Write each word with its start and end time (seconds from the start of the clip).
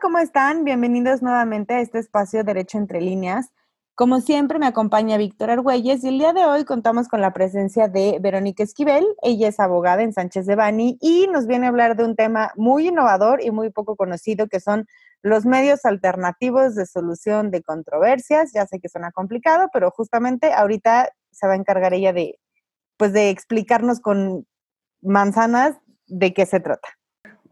¿cómo 0.00 0.18
están? 0.18 0.64
Bienvenidos 0.64 1.20
nuevamente 1.20 1.74
a 1.74 1.80
este 1.80 1.98
espacio 1.98 2.42
Derecho 2.42 2.78
entre 2.78 3.02
líneas. 3.02 3.50
Como 3.94 4.20
siempre, 4.20 4.58
me 4.58 4.66
acompaña 4.66 5.18
Víctor 5.18 5.50
Argüelles 5.50 6.02
y 6.02 6.08
el 6.08 6.18
día 6.18 6.32
de 6.32 6.46
hoy 6.46 6.64
contamos 6.64 7.06
con 7.06 7.20
la 7.20 7.34
presencia 7.34 7.86
de 7.86 8.18
Verónica 8.18 8.62
Esquivel. 8.62 9.04
Ella 9.20 9.48
es 9.48 9.60
abogada 9.60 10.02
en 10.02 10.14
Sánchez 10.14 10.46
de 10.46 10.54
Bani 10.54 10.96
y 11.02 11.26
nos 11.26 11.46
viene 11.46 11.66
a 11.66 11.68
hablar 11.68 11.96
de 11.96 12.04
un 12.04 12.16
tema 12.16 12.50
muy 12.56 12.88
innovador 12.88 13.44
y 13.44 13.50
muy 13.50 13.70
poco 13.70 13.94
conocido 13.94 14.48
que 14.48 14.58
son 14.58 14.86
los 15.22 15.44
medios 15.44 15.84
alternativos 15.84 16.74
de 16.76 16.86
solución 16.86 17.50
de 17.50 17.62
controversias. 17.62 18.52
Ya 18.54 18.66
sé 18.66 18.80
que 18.80 18.88
suena 18.88 19.12
complicado, 19.12 19.68
pero 19.70 19.90
justamente 19.90 20.54
ahorita 20.54 21.10
se 21.30 21.46
va 21.46 21.52
a 21.52 21.56
encargar 21.56 21.92
ella 21.92 22.14
de, 22.14 22.38
pues, 22.96 23.12
de 23.12 23.28
explicarnos 23.28 24.00
con 24.00 24.46
manzanas 25.02 25.76
de 26.06 26.32
qué 26.32 26.46
se 26.46 26.60
trata. 26.60 26.88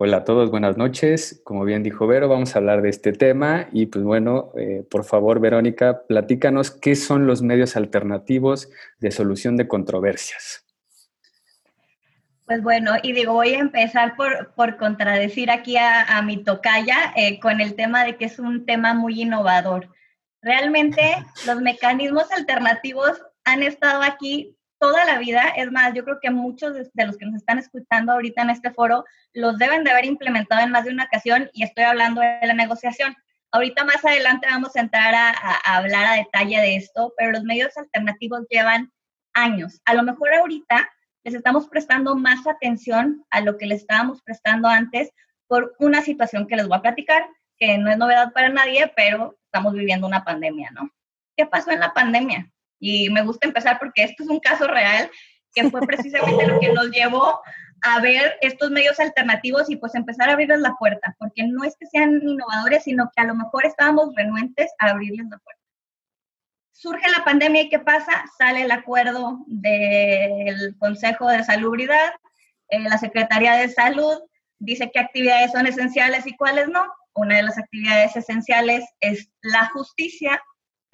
Hola 0.00 0.18
a 0.18 0.24
todos, 0.24 0.52
buenas 0.52 0.76
noches. 0.76 1.40
Como 1.42 1.64
bien 1.64 1.82
dijo 1.82 2.06
Vero, 2.06 2.28
vamos 2.28 2.54
a 2.54 2.60
hablar 2.60 2.82
de 2.82 2.88
este 2.88 3.12
tema 3.12 3.66
y 3.72 3.86
pues 3.86 4.04
bueno, 4.04 4.52
eh, 4.56 4.84
por 4.88 5.02
favor, 5.02 5.40
Verónica, 5.40 6.02
platícanos 6.06 6.70
qué 6.70 6.94
son 6.94 7.26
los 7.26 7.42
medios 7.42 7.74
alternativos 7.74 8.70
de 9.00 9.10
solución 9.10 9.56
de 9.56 9.66
controversias. 9.66 10.64
Pues 12.46 12.62
bueno, 12.62 12.92
y 13.02 13.12
digo, 13.12 13.32
voy 13.32 13.54
a 13.54 13.58
empezar 13.58 14.14
por, 14.14 14.54
por 14.54 14.76
contradecir 14.76 15.50
aquí 15.50 15.76
a, 15.76 16.22
mi 16.22 16.44
tocaya 16.44 17.12
eh, 17.16 17.40
con 17.40 17.60
el 17.60 17.74
tema 17.74 18.04
de 18.04 18.16
que 18.16 18.26
es 18.26 18.38
un 18.38 18.66
tema 18.66 18.94
muy 18.94 19.22
innovador. 19.22 19.88
Realmente 20.40 21.02
los 21.44 21.60
mecanismos 21.60 22.30
alternativos 22.30 23.20
han 23.42 23.64
estado 23.64 24.02
aquí 24.02 24.57
toda 24.78 25.04
la 25.04 25.18
vida. 25.18 25.52
Es 25.56 25.70
más, 25.70 25.92
yo 25.94 26.04
creo 26.04 26.18
que 26.20 26.30
muchos 26.30 26.74
de, 26.74 27.06
los 27.06 27.16
que 27.16 27.26
nos 27.26 27.36
están 27.36 27.58
escuchando 27.58 28.12
ahorita 28.12 28.42
en 28.42 28.50
este 28.50 28.70
foro 28.70 29.04
los 29.32 29.58
deben 29.58 29.84
de 29.84 29.90
haber 29.90 30.04
implementado 30.04 30.62
en 30.62 30.70
más 30.70 30.84
de 30.84 30.92
una 30.92 31.04
ocasión 31.04 31.50
y 31.52 31.64
estoy 31.64 31.84
hablando 31.84 32.20
de 32.20 32.46
la 32.46 32.54
negociación. 32.54 33.14
Ahorita 33.50 33.84
más 33.84 34.04
adelante 34.04 34.46
vamos 34.48 34.76
a 34.76 34.80
entrar 34.80 35.14
a, 35.14 35.76
hablar 35.76 36.06
a 36.06 36.16
detalle 36.16 36.60
de 36.60 36.76
esto, 36.76 37.14
pero 37.16 37.32
los 37.32 37.44
medios 37.44 37.76
alternativos 37.76 38.46
llevan 38.50 38.92
años. 39.32 39.80
A 39.84 39.94
lo 39.94 40.02
mejor 40.02 40.34
ahorita 40.34 40.88
les 41.24 41.34
estamos 41.34 41.68
prestando 41.68 42.14
más 42.14 42.46
atención 42.46 43.24
a 43.30 43.40
lo 43.40 43.56
que 43.56 43.66
le 43.66 43.74
estábamos 43.74 44.22
prestando 44.22 44.68
antes 44.68 45.10
por 45.46 45.74
una 45.78 46.02
situación 46.02 46.46
que 46.46 46.56
les 46.56 46.68
voy 46.68 46.78
a 46.78 46.82
platicar, 46.82 47.26
que 47.58 47.78
no 47.78 47.90
es 47.90 47.96
novedad 47.96 48.32
para 48.32 48.50
nadie, 48.50 48.92
pero 48.94 49.38
estamos 49.44 49.72
viviendo 49.72 50.06
una 50.06 50.24
pandemia, 50.24 50.70
¿no? 50.72 50.90
¿Qué 51.36 51.46
pasó 51.46 51.70
en 51.70 51.80
la 51.80 51.94
pandemia? 51.94 52.50
Y 52.78 53.10
me 53.10 53.22
gusta 53.22 53.46
empezar 53.46 53.78
porque 53.78 54.04
esto 54.04 54.22
es 54.22 54.28
un 54.28 54.40
caso 54.40 54.66
real 54.66 55.10
que 55.54 55.70
fue 55.70 55.80
precisamente 55.80 56.46
lo 56.46 56.60
que 56.60 56.68
nos 56.72 56.90
llevó 56.90 57.40
a 57.82 58.00
ver 58.00 58.36
estos 58.40 58.70
medios 58.70 58.98
alternativos 58.98 59.70
y 59.70 59.76
pues 59.76 59.94
empezar 59.94 60.28
a 60.28 60.32
abrirles 60.32 60.60
la 60.60 60.74
puerta, 60.74 61.14
porque 61.18 61.44
no 61.44 61.64
es 61.64 61.76
que 61.78 61.86
sean 61.86 62.20
innovadores, 62.22 62.84
sino 62.84 63.10
que 63.14 63.22
a 63.22 63.26
lo 63.26 63.34
mejor 63.34 63.66
estábamos 63.66 64.14
renuentes 64.14 64.70
a 64.78 64.90
abrirles 64.90 65.26
la 65.30 65.38
puerta. 65.38 65.62
Surge 66.72 67.10
la 67.10 67.24
pandemia 67.24 67.62
y 67.62 67.68
¿qué 67.68 67.78
pasa? 67.78 68.24
Sale 68.36 68.62
el 68.62 68.70
acuerdo 68.70 69.38
del 69.46 70.76
Consejo 70.78 71.28
de 71.28 71.44
Salubridad, 71.44 72.12
eh, 72.68 72.80
la 72.80 72.98
Secretaría 72.98 73.54
de 73.54 73.68
Salud 73.68 74.18
dice 74.58 74.90
qué 74.92 75.00
actividades 75.00 75.52
son 75.52 75.66
esenciales 75.66 76.26
y 76.26 76.36
cuáles 76.36 76.68
no. 76.68 76.84
Una 77.14 77.36
de 77.36 77.42
las 77.42 77.58
actividades 77.58 78.14
esenciales 78.16 78.84
es 79.00 79.30
la 79.42 79.66
justicia, 79.70 80.40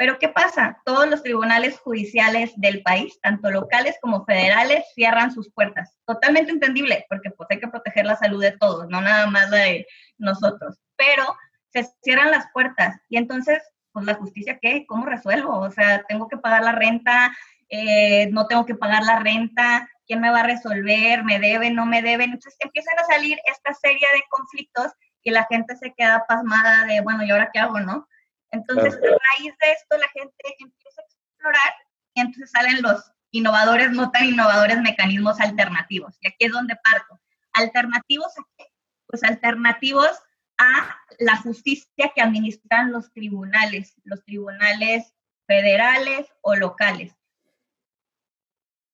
pero 0.05 0.19
¿qué 0.19 0.29
pasa? 0.29 0.83
Todos 0.85 1.09
los 1.09 1.23
tribunales 1.23 1.79
judiciales 1.79 2.53
del 2.57 2.83
país, 2.83 3.19
tanto 3.23 3.51
locales 3.51 3.97
como 4.03 4.27
federales, 4.27 4.85
cierran 4.95 5.33
sus 5.33 5.51
puertas. 5.51 5.97
Totalmente 6.05 6.53
entendible, 6.53 7.07
porque 7.09 7.31
pues 7.31 7.49
hay 7.51 7.59
que 7.59 7.69
proteger 7.69 8.05
la 8.05 8.15
salud 8.17 8.43
de 8.43 8.53
todos, 8.53 8.87
no 8.91 9.01
nada 9.01 9.29
más 9.29 9.51
de 9.51 9.87
nosotros. 10.19 10.79
Pero 10.97 11.25
se 11.73 11.89
cierran 12.03 12.33
las 12.33 12.45
puertas 12.53 13.01
y 13.09 13.17
entonces, 13.17 13.63
pues 13.93 14.05
la 14.05 14.13
justicia, 14.13 14.59
¿qué? 14.61 14.85
¿Cómo 14.87 15.07
resuelvo? 15.07 15.59
O 15.59 15.71
sea, 15.71 16.05
tengo 16.07 16.29
que 16.29 16.37
pagar 16.37 16.65
la 16.65 16.73
renta, 16.73 17.35
eh, 17.71 18.29
no 18.31 18.47
tengo 18.47 18.67
que 18.67 18.75
pagar 18.75 19.05
la 19.05 19.21
renta, 19.21 19.89
¿quién 20.07 20.21
me 20.21 20.29
va 20.29 20.41
a 20.41 20.47
resolver? 20.47 21.25
¿Me 21.25 21.41
deben? 21.41 21.75
¿No 21.75 21.87
me 21.87 22.03
deben? 22.03 22.33
Entonces 22.33 22.57
empiezan 22.61 22.99
a 22.99 23.05
salir 23.05 23.39
esta 23.47 23.73
serie 23.73 24.07
de 24.13 24.23
conflictos 24.29 24.93
y 25.23 25.31
la 25.31 25.47
gente 25.47 25.75
se 25.77 25.95
queda 25.95 26.27
pasmada 26.29 26.85
de, 26.85 27.01
bueno, 27.01 27.25
¿y 27.25 27.31
ahora 27.31 27.49
qué 27.51 27.59
hago, 27.59 27.81
no? 27.81 28.07
Entonces, 28.55 28.95
a 28.95 28.99
raíz 28.99 29.55
de 29.61 29.73
esto, 29.73 29.99
la 29.99 30.09
gente 30.09 30.35
empieza 30.59 31.03
a 31.03 31.05
explorar 31.05 31.75
y 32.15 32.21
entonces 32.21 32.51
salen 32.51 32.83
los 32.83 33.13
innovadores, 33.31 33.91
no 33.91 34.11
tan 34.11 34.27
innovadores 34.27 34.81
mecanismos 34.81 35.41
alternativos. 35.41 36.17
Y 36.21 36.29
aquí 36.29 36.47
es 36.47 36.53
donde 36.53 36.77
parto. 36.77 37.21
¿Alternativos 37.53 38.39
a 38.39 38.43
qué? 38.57 38.67
Pues 39.07 39.25
alternativos 39.25 40.11
a 40.59 40.97
la 41.19 41.37
justicia 41.39 42.13
que 42.15 42.23
administran 42.23 42.93
los 42.93 43.13
tribunales, 43.13 43.95
los 44.05 44.25
tribunales 44.25 45.13
federales 45.47 46.27
o 46.43 46.55
locales. 46.55 47.13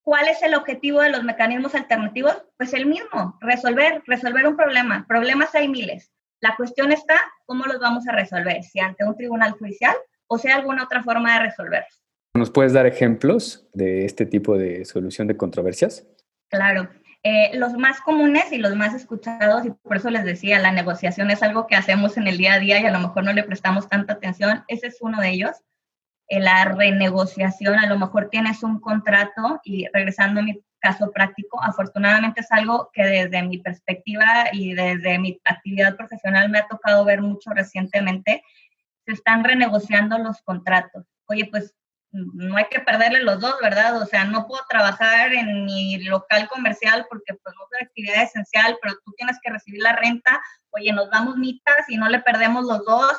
¿Cuál 0.02 0.28
es 0.28 0.42
el 0.42 0.54
objetivo 0.54 1.00
de 1.00 1.10
los 1.10 1.22
mecanismos 1.22 1.74
alternativos? 1.74 2.42
Pues 2.56 2.72
el 2.72 2.86
mismo, 2.86 3.38
resolver, 3.40 4.02
resolver 4.06 4.46
un 4.46 4.56
problema. 4.56 5.04
Problemas 5.06 5.54
hay 5.54 5.68
miles. 5.68 6.10
La 6.40 6.56
cuestión 6.56 6.90
está 6.92 7.20
cómo 7.44 7.64
los 7.66 7.80
vamos 7.80 8.08
a 8.08 8.12
resolver, 8.12 8.62
si 8.62 8.80
ante 8.80 9.04
un 9.04 9.16
tribunal 9.16 9.52
judicial 9.52 9.94
o 10.26 10.38
sea 10.38 10.56
alguna 10.56 10.84
otra 10.84 11.02
forma 11.02 11.34
de 11.34 11.46
resolverlos. 11.46 12.02
¿Nos 12.34 12.50
puedes 12.50 12.72
dar 12.72 12.86
ejemplos 12.86 13.68
de 13.72 14.04
este 14.04 14.24
tipo 14.24 14.56
de 14.56 14.84
solución 14.84 15.26
de 15.26 15.36
controversias? 15.36 16.06
Claro. 16.48 16.88
Eh, 17.22 17.50
los 17.54 17.74
más 17.74 18.00
comunes 18.00 18.50
y 18.52 18.58
los 18.58 18.76
más 18.76 18.94
escuchados, 18.94 19.66
y 19.66 19.70
por 19.70 19.96
eso 19.96 20.08
les 20.08 20.24
decía, 20.24 20.58
la 20.58 20.72
negociación 20.72 21.30
es 21.30 21.42
algo 21.42 21.66
que 21.66 21.76
hacemos 21.76 22.16
en 22.16 22.28
el 22.28 22.38
día 22.38 22.54
a 22.54 22.58
día 22.60 22.80
y 22.80 22.86
a 22.86 22.90
lo 22.90 23.00
mejor 23.00 23.24
no 23.24 23.32
le 23.32 23.42
prestamos 23.42 23.88
tanta 23.88 24.14
atención. 24.14 24.64
Ese 24.68 24.86
es 24.86 24.98
uno 25.00 25.20
de 25.20 25.30
ellos. 25.30 25.56
La 26.30 26.64
renegociación, 26.64 27.78
a 27.78 27.86
lo 27.86 27.98
mejor 27.98 28.28
tienes 28.30 28.62
un 28.62 28.80
contrato 28.80 29.60
y 29.64 29.86
regresando 29.92 30.40
a 30.40 30.44
mi 30.44 30.62
caso 30.78 31.10
práctico. 31.10 31.62
Afortunadamente 31.62 32.40
es 32.40 32.52
algo 32.52 32.90
que 32.92 33.02
desde 33.04 33.42
mi 33.42 33.58
perspectiva 33.58 34.46
y 34.52 34.74
desde 34.74 35.18
mi 35.18 35.40
actividad 35.44 35.96
profesional 35.96 36.48
me 36.48 36.58
ha 36.58 36.68
tocado 36.68 37.04
ver 37.04 37.20
mucho 37.20 37.50
recientemente. 37.50 38.42
Se 39.06 39.12
están 39.12 39.44
renegociando 39.44 40.18
los 40.18 40.40
contratos. 40.42 41.04
Oye, 41.26 41.48
pues 41.50 41.74
no 42.12 42.56
hay 42.56 42.66
que 42.70 42.80
perderle 42.80 43.22
los 43.22 43.40
dos, 43.40 43.54
¿verdad? 43.62 44.00
O 44.02 44.06
sea, 44.06 44.24
no 44.24 44.46
puedo 44.46 44.62
trabajar 44.68 45.32
en 45.32 45.64
mi 45.64 46.02
local 46.04 46.48
comercial 46.48 47.06
porque 47.08 47.34
pues 47.34 47.54
no 47.56 47.64
es 47.72 47.86
actividad 47.86 48.22
esencial, 48.22 48.76
pero 48.82 48.94
tú 49.04 49.12
tienes 49.16 49.38
que 49.42 49.50
recibir 49.50 49.80
la 49.82 49.94
renta. 49.94 50.40
Oye, 50.70 50.92
nos 50.92 51.10
damos 51.10 51.36
mitas 51.36 51.88
y 51.88 51.96
no 51.96 52.08
le 52.08 52.20
perdemos 52.20 52.64
los 52.64 52.84
dos. 52.84 53.16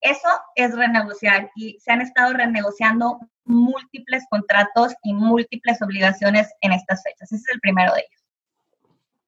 Eso 0.00 0.28
es 0.54 0.74
renegociar 0.74 1.50
y 1.54 1.78
se 1.80 1.92
han 1.92 2.00
estado 2.00 2.32
renegociando 2.32 3.18
múltiples 3.44 4.24
contratos 4.30 4.94
y 5.02 5.14
múltiples 5.14 5.80
obligaciones 5.82 6.52
en 6.60 6.72
estas 6.72 7.02
fechas. 7.02 7.32
Ese 7.32 7.36
es 7.36 7.54
el 7.54 7.60
primero 7.60 7.94
de 7.94 8.00
ellos. 8.00 8.24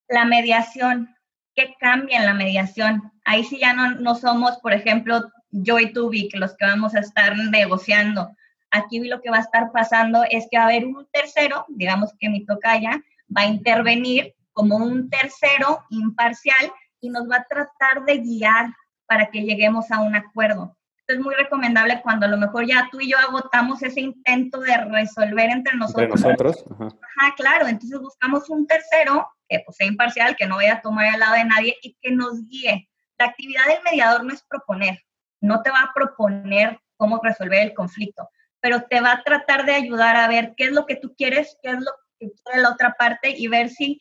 La 0.08 0.24
mediación. 0.24 1.14
¿Qué 1.54 1.74
cambia 1.80 2.18
en 2.18 2.26
la 2.26 2.34
mediación? 2.34 3.12
Ahí 3.24 3.42
sí 3.42 3.58
ya 3.58 3.72
no, 3.72 3.92
no 3.96 4.14
somos, 4.14 4.58
por 4.58 4.72
ejemplo, 4.72 5.22
yo 5.50 5.78
y 5.80 5.92
tú, 5.92 6.08
Vic, 6.08 6.34
los 6.36 6.56
que 6.56 6.66
vamos 6.66 6.94
a 6.94 7.00
estar 7.00 7.36
negociando. 7.36 8.30
Aquí 8.70 9.00
lo 9.00 9.20
que 9.20 9.30
va 9.30 9.38
a 9.38 9.42
estar 9.42 9.72
pasando 9.72 10.22
es 10.30 10.46
que 10.50 10.58
va 10.58 10.64
a 10.64 10.66
haber 10.66 10.86
un 10.86 11.06
tercero, 11.12 11.64
digamos 11.68 12.12
que 12.20 12.28
mi 12.28 12.44
tocaya, 12.44 13.02
va 13.34 13.42
a 13.42 13.46
intervenir 13.46 14.34
como 14.52 14.76
un 14.76 15.08
tercero 15.08 15.84
imparcial 15.90 16.72
y 17.00 17.10
nos 17.10 17.28
va 17.30 17.36
a 17.36 17.46
tratar 17.48 18.04
de 18.04 18.18
guiar 18.18 18.66
para 19.08 19.30
que 19.30 19.42
lleguemos 19.42 19.90
a 19.90 20.00
un 20.00 20.14
acuerdo 20.14 20.78
es 21.08 21.18
muy 21.18 21.34
recomendable 21.34 22.00
cuando 22.02 22.26
a 22.26 22.28
lo 22.28 22.36
mejor 22.36 22.66
ya 22.66 22.88
tú 22.92 23.00
y 23.00 23.10
yo 23.10 23.18
agotamos 23.18 23.82
ese 23.82 24.00
intento 24.00 24.60
de 24.60 24.76
resolver 24.76 25.50
entre 25.50 25.76
nosotros. 25.76 26.22
Entre 26.22 26.44
nosotros. 26.44 26.64
Ajá. 26.70 27.34
claro. 27.36 27.66
Entonces 27.66 27.98
buscamos 27.98 28.48
un 28.50 28.66
tercero 28.66 29.26
que 29.48 29.60
pues, 29.64 29.76
sea 29.76 29.86
imparcial, 29.86 30.36
que 30.36 30.46
no 30.46 30.56
vaya 30.56 30.74
a 30.74 30.82
tomar 30.82 31.12
el 31.12 31.20
lado 31.20 31.34
de 31.34 31.44
nadie 31.44 31.76
y 31.82 31.96
que 32.00 32.10
nos 32.10 32.46
guíe. 32.48 32.88
La 33.18 33.26
actividad 33.26 33.64
del 33.66 33.82
mediador 33.82 34.22
no 34.24 34.32
es 34.32 34.42
proponer, 34.42 35.02
no 35.40 35.62
te 35.62 35.70
va 35.70 35.82
a 35.82 35.92
proponer 35.94 36.78
cómo 36.96 37.20
resolver 37.22 37.62
el 37.62 37.74
conflicto, 37.74 38.28
pero 38.60 38.82
te 38.82 39.00
va 39.00 39.12
a 39.12 39.22
tratar 39.22 39.64
de 39.64 39.74
ayudar 39.74 40.14
a 40.16 40.28
ver 40.28 40.54
qué 40.56 40.64
es 40.64 40.72
lo 40.72 40.86
que 40.86 40.96
tú 40.96 41.14
quieres, 41.16 41.56
qué 41.62 41.70
es 41.70 41.80
lo 41.80 41.90
que 42.20 42.30
quiere 42.30 42.60
la 42.60 42.70
otra 42.70 42.94
parte 42.98 43.30
y 43.30 43.48
ver 43.48 43.70
si 43.70 44.00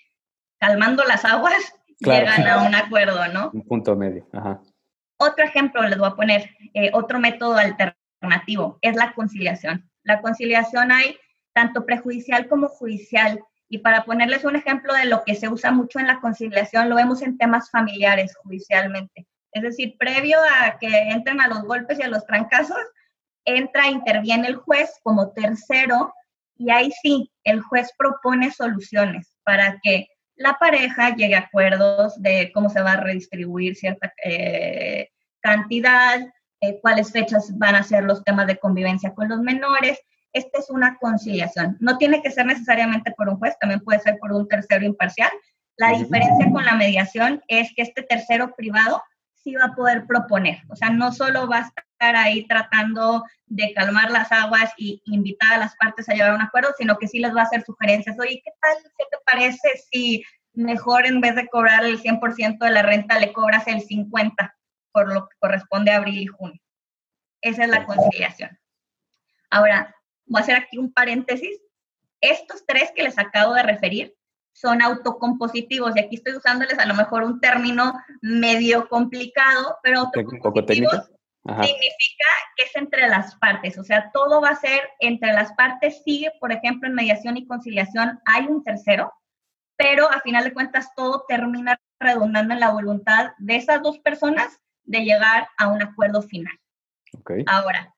calmando 0.60 1.04
las 1.04 1.26
aguas 1.26 1.74
llegan 2.00 2.48
a 2.48 2.64
un 2.64 2.76
acuerdo, 2.76 3.28
¿no? 3.30 3.50
Un 3.54 3.64
punto 3.64 3.96
medio. 3.96 4.28
Ajá. 4.34 4.62
Otro 5.18 5.44
ejemplo 5.44 5.82
les 5.84 5.98
voy 5.98 6.08
a 6.08 6.16
poner, 6.16 6.50
eh, 6.74 6.92
otro 6.94 7.20
método 7.20 7.56
alternativo, 7.56 8.78
es 8.82 8.96
la 8.96 9.14
conciliación. 9.14 9.90
La 10.04 10.22
conciliación 10.22 10.92
hay 10.92 11.18
tanto 11.54 11.86
prejudicial 11.86 12.48
como 12.48 12.68
judicial. 12.68 13.40
Y 13.70 13.80
para 13.80 14.06
ponerles 14.06 14.46
un 14.46 14.56
ejemplo 14.56 14.94
de 14.94 15.06
lo 15.06 15.24
que 15.24 15.36
se 15.36 15.50
usa 15.50 15.72
mucho 15.72 16.00
en 16.00 16.08
la 16.08 16.22
conciliación, 16.22 16.90
lo 16.90 16.96
vemos 16.96 17.22
en 17.22 17.38
temas 17.38 17.70
familiares 17.70 18.36
judicialmente. 18.38 19.28
Es 19.52 19.64
decir, 19.64 19.96
previo 19.98 20.38
a 20.40 20.78
que 20.78 20.88
entren 20.88 21.42
a 21.42 21.48
los 21.48 21.64
golpes 21.64 22.00
y 22.00 22.04
a 22.04 22.10
los 22.10 22.26
trancazos, 22.26 22.78
entra, 23.44 23.88
interviene 23.88 24.48
el 24.48 24.56
juez 24.56 24.92
como 25.04 25.32
tercero 25.32 26.14
y 26.58 26.72
ahí 26.72 26.92
sí, 27.02 27.32
el 27.44 27.62
juez 27.62 27.92
propone 27.98 28.52
soluciones 28.52 29.38
para 29.44 29.80
que 29.82 30.08
la 30.38 30.58
pareja 30.60 31.16
llegue 31.16 31.36
a 31.36 31.40
acuerdos 31.40 32.22
de 32.22 32.52
cómo 32.54 32.70
se 32.70 32.82
va 32.82 32.94
a 32.94 33.02
redistribuir 33.02 33.76
cierta, 33.76 34.14
eh, 34.24 35.10
cantidad, 35.42 36.20
eh, 36.62 36.80
cuáles 36.82 37.12
fechas 37.12 37.58
van 37.58 37.76
a 37.76 37.84
ser 37.84 38.04
los 38.04 38.24
temas 38.24 38.48
de 38.48 38.58
convivencia 38.58 39.14
con 39.14 39.30
los 39.30 39.40
menores. 39.40 40.00
Esta 40.34 40.60
es 40.60 40.70
una 40.70 40.98
conciliación. 41.00 41.78
No 41.80 41.98
tiene 41.98 42.22
que 42.22 42.32
ser 42.32 42.46
necesariamente 42.46 43.12
por 43.12 43.30
un 43.30 43.38
juez, 43.38 43.58
también 43.60 43.82
puede 43.82 44.00
ser 44.00 44.18
por 44.20 44.32
un 44.32 44.48
tercero 44.48 44.86
imparcial. 44.86 45.30
La 45.78 45.92
diferencia 45.92 46.50
con 46.52 46.66
la 46.66 46.76
mediación 46.76 47.42
es 47.48 47.72
que 47.76 47.84
este 47.84 48.04
tercero 48.04 48.54
privado 48.56 49.02
sí 49.48 49.56
va 49.56 49.66
a 49.66 49.76
poder 49.76 50.06
proponer. 50.06 50.62
O 50.68 50.76
sea, 50.76 50.90
no 50.90 51.14
solo 51.14 51.48
va 51.48 51.60
a 51.60 51.62
estar 51.62 52.16
ahí 52.18 52.46
tratando 52.48 53.24
de 53.46 53.72
calmar 53.74 54.12
las 54.12 54.30
aguas 54.30 54.74
y 54.76 55.02
invitar 55.06 55.54
a 55.54 55.58
las 55.58 55.76
partes 55.78 56.10
a 56.10 56.14
llegar 56.14 56.32
a 56.32 56.36
un 56.36 56.42
acuerdo, 56.42 56.74
sino 56.78 56.98
que 56.98 57.08
sí 57.08 57.20
les 57.20 57.34
va 57.34 57.42
a 57.42 57.44
hacer 57.46 57.64
sugerencias. 57.64 58.20
Oye, 58.20 58.42
¿qué 58.44 58.52
tal? 58.62 58.76
¿Qué 58.98 59.06
te 59.10 59.18
parece 59.26 59.70
si 59.90 60.26
mejor 60.54 61.06
en 61.06 61.22
vez 61.22 61.36
de 61.36 61.48
cobrar 61.48 61.86
el 61.86 62.02
100% 62.02 62.58
de 62.58 62.72
la 62.72 62.82
renta 62.82 63.20
le 63.20 63.32
cobras 63.32 63.68
el 63.68 63.88
50% 63.88 64.52
por 64.92 65.14
lo 65.14 65.30
que 65.30 65.38
corresponde 65.40 65.92
a 65.92 65.98
abril 65.98 66.20
y 66.20 66.28
junio? 66.28 66.62
Esa 67.40 67.64
es 67.64 67.70
la 67.70 67.86
conciliación. 67.86 68.60
Ahora, 69.50 69.96
voy 70.26 70.42
a 70.42 70.44
hacer 70.44 70.56
aquí 70.58 70.78
un 70.78 70.92
paréntesis. 70.92 71.58
Estos 72.20 72.66
tres 72.66 72.92
que 72.94 73.04
les 73.04 73.18
acabo 73.18 73.54
de 73.54 73.64
referir 73.64 74.14
son 74.58 74.82
autocompositivos. 74.82 75.96
Y 75.96 76.00
aquí 76.00 76.16
estoy 76.16 76.36
usándoles 76.36 76.80
a 76.80 76.86
lo 76.86 76.96
mejor 76.96 77.24
un 77.24 77.40
término 77.40 77.94
medio 78.22 78.90
complicado, 78.90 79.78
pero 79.84 80.00
autocompositivos 80.00 81.12
significa 81.46 82.26
que 82.56 82.64
es 82.64 82.76
entre 82.76 83.08
las 83.08 83.36
partes. 83.36 83.78
O 83.78 83.84
sea, 83.84 84.12
todo 84.12 84.42
va 84.42 84.50
a 84.50 84.56
ser 84.56 84.82
entre 85.00 85.32
las 85.34 85.54
partes. 85.54 86.02
Sigue, 86.04 86.32
por 86.40 86.52
ejemplo, 86.52 86.90
en 86.90 86.96
mediación 86.96 87.38
y 87.38 87.46
conciliación 87.46 88.20
hay 88.26 88.48
un 88.48 88.64
tercero, 88.64 89.14
pero 89.78 90.12
a 90.12 90.22
final 90.22 90.44
de 90.44 90.54
cuentas 90.54 90.94
todo 90.96 91.24
termina 91.28 91.80
redundando 92.00 92.54
en 92.54 92.60
la 92.60 92.72
voluntad 92.72 93.32
de 93.38 93.56
esas 93.56 93.82
dos 93.82 94.00
personas 94.00 94.60
de 94.84 95.06
llegar 95.06 95.48
a 95.58 95.68
un 95.68 95.82
acuerdo 95.82 96.22
final. 96.22 96.54
Ahora, 97.46 97.94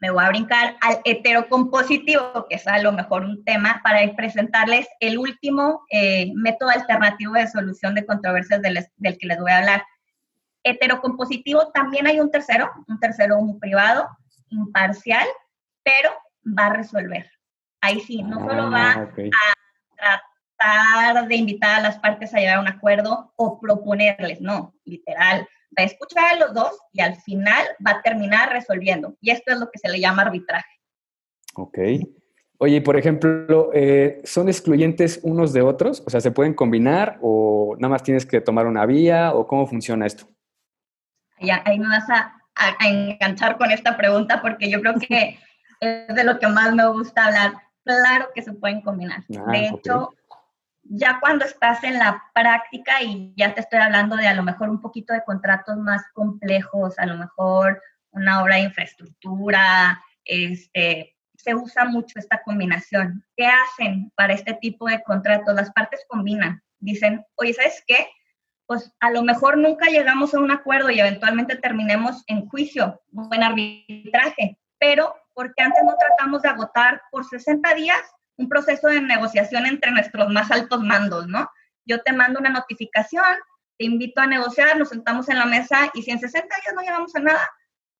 me 0.00 0.10
voy 0.10 0.24
a 0.24 0.28
brincar 0.28 0.76
al 0.80 1.00
heterocompositivo, 1.04 2.46
que 2.48 2.56
es 2.56 2.66
a 2.66 2.78
lo 2.78 2.92
mejor 2.92 3.24
un 3.24 3.44
tema, 3.44 3.80
para 3.82 4.00
presentarles 4.14 4.86
el 5.00 5.18
último 5.18 5.84
eh, 5.90 6.32
método 6.34 6.70
alternativo 6.70 7.34
de 7.34 7.48
solución 7.48 7.94
de 7.94 8.04
controversias 8.04 8.60
del, 8.60 8.86
que 8.98 9.26
les 9.26 9.38
voy 9.38 9.52
a 9.52 9.58
hablar. 9.58 9.84
Heterocompositivo 10.62 11.70
también 11.72 12.06
hay 12.06 12.20
un 12.20 12.30
tercero, 12.30 12.70
un 12.88 12.98
tercero 12.98 13.38
un 13.38 13.58
privado, 13.58 14.08
imparcial, 14.50 15.26
pero 15.82 16.10
va 16.46 16.66
a 16.66 16.74
resolver. 16.74 17.30
Ahí 17.80 18.00
sí, 18.00 18.22
no 18.22 18.40
solo 18.40 18.70
va 18.70 18.92
ah, 18.92 19.54
a 20.00 20.22
tratar 20.58 21.28
de 21.28 21.36
invitar 21.36 21.76
a 21.76 21.82
las 21.82 21.98
partes 21.98 22.32
a 22.34 22.38
llegar 22.38 22.56
a 22.56 22.60
un 22.60 22.68
acuerdo 22.68 23.32
o 23.36 23.60
proponerles, 23.60 24.40
no, 24.40 24.74
literal, 24.84 25.46
va 25.78 25.82
a 25.82 25.86
escuchar 25.86 26.34
a 26.34 26.36
los 26.36 26.54
dos 26.54 26.78
y 26.92 27.00
al 27.00 27.16
final 27.16 27.66
va 27.86 27.92
a 27.92 28.02
terminar 28.02 28.50
resolviendo. 28.50 29.16
Y 29.20 29.30
esto 29.30 29.52
es 29.52 29.58
lo 29.58 29.70
que 29.70 29.78
se 29.78 29.88
le 29.88 30.00
llama 30.00 30.22
arbitraje. 30.22 30.80
Ok. 31.54 31.78
Oye, 32.58 32.80
por 32.80 32.96
ejemplo, 32.96 33.70
eh, 33.74 34.22
¿son 34.24 34.48
excluyentes 34.48 35.20
unos 35.22 35.52
de 35.52 35.62
otros? 35.62 36.02
O 36.06 36.10
sea, 36.10 36.20
¿se 36.20 36.30
pueden 36.30 36.54
combinar 36.54 37.18
o 37.20 37.74
nada 37.78 37.90
más 37.90 38.02
tienes 38.02 38.24
que 38.24 38.40
tomar 38.40 38.66
una 38.66 38.86
vía 38.86 39.34
o 39.34 39.46
cómo 39.46 39.66
funciona 39.66 40.06
esto? 40.06 40.26
Ya, 41.40 41.62
ahí 41.64 41.78
me 41.78 41.88
vas 41.88 42.08
a, 42.08 42.40
enganchar 42.80 43.58
con 43.58 43.72
esta 43.72 43.96
pregunta 43.96 44.40
porque 44.40 44.70
yo 44.70 44.80
creo 44.80 44.94
que 44.94 45.38
es 45.80 46.14
de 46.14 46.24
lo 46.24 46.38
que 46.38 46.46
más 46.46 46.74
me 46.74 46.86
gusta 46.88 47.26
hablar. 47.26 47.52
Claro 47.84 48.28
que 48.34 48.42
se 48.42 48.52
pueden 48.52 48.80
combinar. 48.80 49.24
Ah, 49.36 49.50
de 49.50 49.68
hecho, 49.68 50.14
ya 50.84 51.18
cuando 51.20 51.44
estás 51.44 51.82
en 51.84 51.98
la 51.98 52.22
práctica 52.34 53.02
y 53.02 53.32
ya 53.36 53.54
te 53.54 53.60
estoy 53.60 53.78
hablando 53.78 54.16
de 54.16 54.26
a 54.26 54.34
lo 54.34 54.42
mejor 54.42 54.68
un 54.68 54.80
poquito 54.80 55.12
de 55.12 55.24
contratos 55.24 55.76
más 55.78 56.02
complejos, 56.12 56.98
a 56.98 57.06
lo 57.06 57.16
mejor 57.16 57.82
una 58.10 58.42
obra 58.42 58.56
de 58.56 58.62
infraestructura, 58.62 60.00
este, 60.24 61.16
se 61.36 61.54
usa 61.54 61.84
mucho 61.86 62.18
esta 62.18 62.42
combinación. 62.42 63.24
¿Qué 63.36 63.46
hacen 63.46 64.12
para 64.16 64.34
este 64.34 64.54
tipo 64.54 64.86
de 64.88 65.02
contratos? 65.02 65.54
Las 65.54 65.72
partes 65.72 66.04
combinan. 66.08 66.62
Dicen, 66.78 67.24
oye, 67.36 67.54
¿sabes 67.54 67.82
qué? 67.86 68.08
Pues 68.66 68.92
a 69.00 69.10
lo 69.10 69.22
mejor 69.22 69.58
nunca 69.58 69.86
llegamos 69.86 70.34
a 70.34 70.38
un 70.38 70.50
acuerdo 70.50 70.90
y 70.90 71.00
eventualmente 71.00 71.56
terminemos 71.56 72.24
en 72.28 72.46
juicio 72.48 73.02
o 73.14 73.28
en 73.32 73.42
arbitraje, 73.42 74.58
pero 74.78 75.14
porque 75.34 75.62
antes 75.62 75.82
no 75.84 75.96
tratamos 75.96 76.42
de 76.42 76.48
agotar 76.48 77.02
por 77.10 77.24
60 77.24 77.74
días 77.74 78.00
un 78.36 78.48
proceso 78.48 78.88
de 78.88 79.00
negociación 79.00 79.66
entre 79.66 79.90
nuestros 79.90 80.28
más 80.30 80.50
altos 80.50 80.80
mandos, 80.80 81.26
¿no? 81.28 81.50
Yo 81.84 82.02
te 82.02 82.12
mando 82.12 82.40
una 82.40 82.50
notificación, 82.50 83.24
te 83.78 83.84
invito 83.84 84.20
a 84.20 84.26
negociar, 84.26 84.76
nos 84.78 84.88
sentamos 84.88 85.28
en 85.28 85.38
la 85.38 85.46
mesa 85.46 85.90
y 85.94 86.02
si 86.02 86.10
en 86.10 86.20
60 86.20 86.46
días 86.46 86.74
no 86.74 86.82
llegamos 86.82 87.14
a 87.14 87.20
nada, 87.20 87.50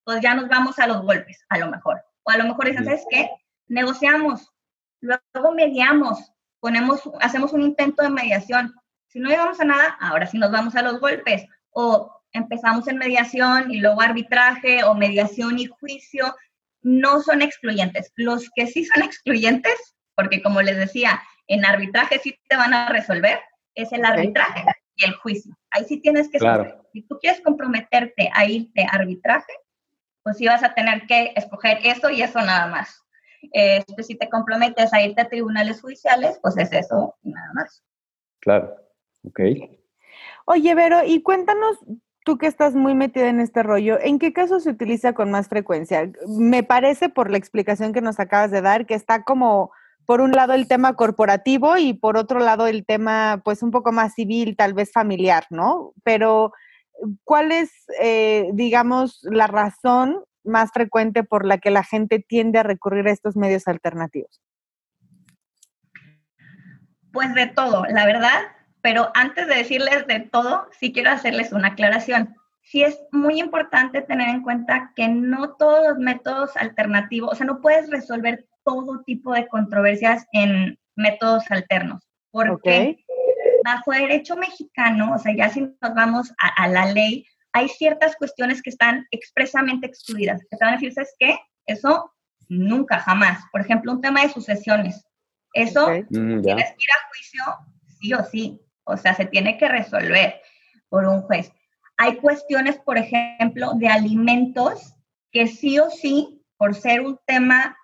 pues 0.04 0.20
ya 0.20 0.34
nos 0.34 0.48
vamos 0.48 0.78
a 0.78 0.86
los 0.86 1.02
golpes, 1.02 1.44
a 1.48 1.58
lo 1.58 1.70
mejor. 1.70 2.02
O 2.22 2.30
a 2.30 2.36
lo 2.36 2.44
mejor 2.44 2.66
dicen, 2.66 2.84
¿sabes 2.84 3.04
qué? 3.10 3.30
Negociamos, 3.68 4.52
luego 5.00 5.52
mediamos, 5.54 6.32
ponemos, 6.60 7.02
hacemos 7.20 7.52
un 7.52 7.62
intento 7.62 8.02
de 8.02 8.10
mediación. 8.10 8.74
Si 9.08 9.20
no 9.20 9.28
llegamos 9.28 9.60
a 9.60 9.64
nada, 9.64 9.96
ahora 10.00 10.26
sí 10.26 10.38
nos 10.38 10.50
vamos 10.50 10.74
a 10.76 10.82
los 10.82 11.00
golpes. 11.00 11.46
O 11.70 12.10
empezamos 12.32 12.88
en 12.88 12.98
mediación 12.98 13.70
y 13.70 13.78
luego 13.78 14.00
arbitraje 14.00 14.84
o 14.84 14.94
mediación 14.94 15.58
y 15.58 15.66
juicio. 15.66 16.34
No 16.82 17.22
son 17.22 17.42
excluyentes. 17.42 18.12
Los 18.16 18.50
que 18.54 18.66
sí 18.66 18.84
son 18.84 19.02
excluyentes 19.02 19.94
porque 20.14 20.42
como 20.42 20.62
les 20.62 20.76
decía, 20.76 21.22
en 21.46 21.64
arbitraje 21.64 22.18
sí 22.18 22.38
te 22.48 22.56
van 22.56 22.74
a 22.74 22.88
resolver, 22.88 23.40
es 23.74 23.92
el 23.92 24.04
arbitraje 24.04 24.64
y 24.96 25.04
el 25.04 25.14
juicio. 25.14 25.56
Ahí 25.70 25.84
sí 25.84 26.00
tienes 26.00 26.28
que 26.28 26.38
claro. 26.38 26.86
Si 26.92 27.02
tú 27.02 27.18
quieres 27.20 27.40
comprometerte 27.40 28.30
a 28.32 28.44
irte 28.44 28.84
a 28.84 28.94
arbitraje, 28.94 29.52
pues 30.22 30.38
sí 30.38 30.46
vas 30.46 30.62
a 30.62 30.74
tener 30.74 31.06
que 31.06 31.32
escoger 31.36 31.78
eso 31.82 32.10
y 32.10 32.22
eso 32.22 32.40
nada 32.40 32.66
más. 32.68 33.02
Este, 33.52 34.02
si 34.02 34.14
te 34.14 34.30
comprometes 34.30 34.92
a 34.92 35.02
irte 35.02 35.20
a 35.20 35.28
tribunales 35.28 35.80
judiciales, 35.80 36.38
pues 36.40 36.56
es 36.56 36.72
eso 36.72 37.14
y 37.22 37.30
nada 37.30 37.52
más. 37.54 37.84
Claro, 38.40 38.74
ok. 39.24 39.40
Oye, 40.46 40.74
Vero, 40.74 41.04
y 41.04 41.22
cuéntanos, 41.22 41.78
tú 42.24 42.38
que 42.38 42.46
estás 42.46 42.74
muy 42.74 42.94
metida 42.94 43.28
en 43.28 43.40
este 43.40 43.62
rollo, 43.62 43.98
¿en 44.00 44.18
qué 44.18 44.32
caso 44.32 44.60
se 44.60 44.70
utiliza 44.70 45.12
con 45.12 45.30
más 45.30 45.48
frecuencia? 45.48 46.10
Me 46.26 46.62
parece, 46.62 47.08
por 47.08 47.30
la 47.30 47.38
explicación 47.38 47.92
que 47.92 48.00
nos 48.00 48.20
acabas 48.20 48.50
de 48.50 48.62
dar, 48.62 48.86
que 48.86 48.94
está 48.94 49.24
como 49.24 49.72
por 50.06 50.20
un 50.20 50.32
lado 50.32 50.52
el 50.52 50.68
tema 50.68 50.94
corporativo 50.94 51.76
y 51.76 51.94
por 51.94 52.16
otro 52.16 52.40
lado 52.40 52.66
el 52.66 52.84
tema 52.84 53.40
pues 53.44 53.62
un 53.62 53.70
poco 53.70 53.92
más 53.92 54.14
civil, 54.14 54.56
tal 54.56 54.74
vez 54.74 54.92
familiar, 54.92 55.46
¿no? 55.50 55.92
Pero 56.02 56.52
¿cuál 57.24 57.52
es, 57.52 57.70
eh, 58.00 58.50
digamos, 58.52 59.20
la 59.22 59.46
razón 59.46 60.22
más 60.44 60.70
frecuente 60.72 61.24
por 61.24 61.44
la 61.44 61.58
que 61.58 61.70
la 61.70 61.82
gente 61.82 62.18
tiende 62.18 62.58
a 62.58 62.62
recurrir 62.62 63.08
a 63.08 63.12
estos 63.12 63.36
medios 63.36 63.66
alternativos? 63.66 64.40
Pues 67.12 67.32
de 67.34 67.46
todo, 67.46 67.84
la 67.86 68.06
verdad, 68.06 68.42
pero 68.82 69.10
antes 69.14 69.46
de 69.46 69.54
decirles 69.54 70.06
de 70.06 70.20
todo, 70.20 70.68
sí 70.78 70.92
quiero 70.92 71.10
hacerles 71.10 71.52
una 71.52 71.68
aclaración. 71.68 72.34
Sí 72.62 72.82
es 72.82 72.98
muy 73.12 73.38
importante 73.40 74.02
tener 74.02 74.28
en 74.28 74.42
cuenta 74.42 74.92
que 74.96 75.08
no 75.08 75.54
todos 75.54 75.86
los 75.88 75.98
métodos 75.98 76.56
alternativos, 76.56 77.32
o 77.32 77.34
sea, 77.34 77.46
no 77.46 77.60
puedes 77.60 77.88
resolver 77.90 78.46
todo 78.64 79.02
tipo 79.04 79.32
de 79.32 79.46
controversias 79.48 80.26
en 80.32 80.78
métodos 80.96 81.44
alternos. 81.50 82.02
Porque 82.30 83.04
bajo 83.64 83.92
derecho 83.92 84.36
mexicano, 84.36 85.14
o 85.14 85.18
sea, 85.18 85.34
ya 85.34 85.48
si 85.48 85.60
nos 85.60 85.94
vamos 85.94 86.32
a, 86.38 86.68
la 86.68 86.86
ley, 86.86 87.26
hay 87.52 87.68
ciertas 87.68 88.16
cuestiones 88.16 88.62
que 88.62 88.70
están 88.70 89.06
expresamente 89.10 89.86
excluidas. 89.86 90.40
Que 90.50 90.56
te 90.56 90.64
van 90.64 90.74
a 90.74 90.76
decir, 90.76 90.92
¿sabes 90.92 91.14
qué? 91.18 91.38
Eso 91.66 92.12
nunca, 92.48 92.98
jamás. 92.98 93.44
Por 93.52 93.60
ejemplo, 93.60 93.92
un 93.92 94.00
tema 94.00 94.22
de 94.22 94.30
sucesiones. 94.30 95.04
Eso 95.52 95.88
mm, 95.88 96.42
tienes 96.42 96.70
que 96.70 96.82
ir 96.82 96.90
a 96.90 97.08
juicio 97.08 97.42
sí 98.00 98.12
o 98.12 98.24
sí. 98.24 98.60
O 98.84 98.96
sea, 98.96 99.14
se 99.14 99.24
tiene 99.26 99.56
que 99.56 99.68
resolver 99.68 100.40
por 100.88 101.06
un 101.06 101.22
juez. 101.22 101.52
Hay 101.96 102.16
cuestiones, 102.16 102.76
por 102.78 102.98
ejemplo, 102.98 103.74
de 103.74 103.88
alimentos 103.88 104.94
que 105.30 105.46
sí 105.46 105.78
o 105.78 105.90
sí, 105.90 106.42
por 106.56 106.74
ser 106.74 107.00
un 107.00 107.18
tema 107.26 107.76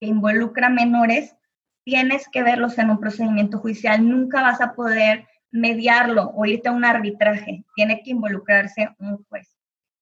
que 0.00 0.06
involucra 0.06 0.68
menores, 0.68 1.36
tienes 1.84 2.28
que 2.28 2.42
verlos 2.42 2.78
en 2.78 2.90
un 2.90 3.00
procedimiento 3.00 3.58
judicial. 3.58 4.08
Nunca 4.08 4.42
vas 4.42 4.60
a 4.60 4.74
poder 4.74 5.26
mediarlo 5.50 6.32
o 6.34 6.44
irte 6.44 6.68
a 6.68 6.72
un 6.72 6.84
arbitraje. 6.84 7.64
Tiene 7.74 8.02
que 8.02 8.10
involucrarse 8.10 8.90
un 8.98 9.24
juez. 9.28 9.56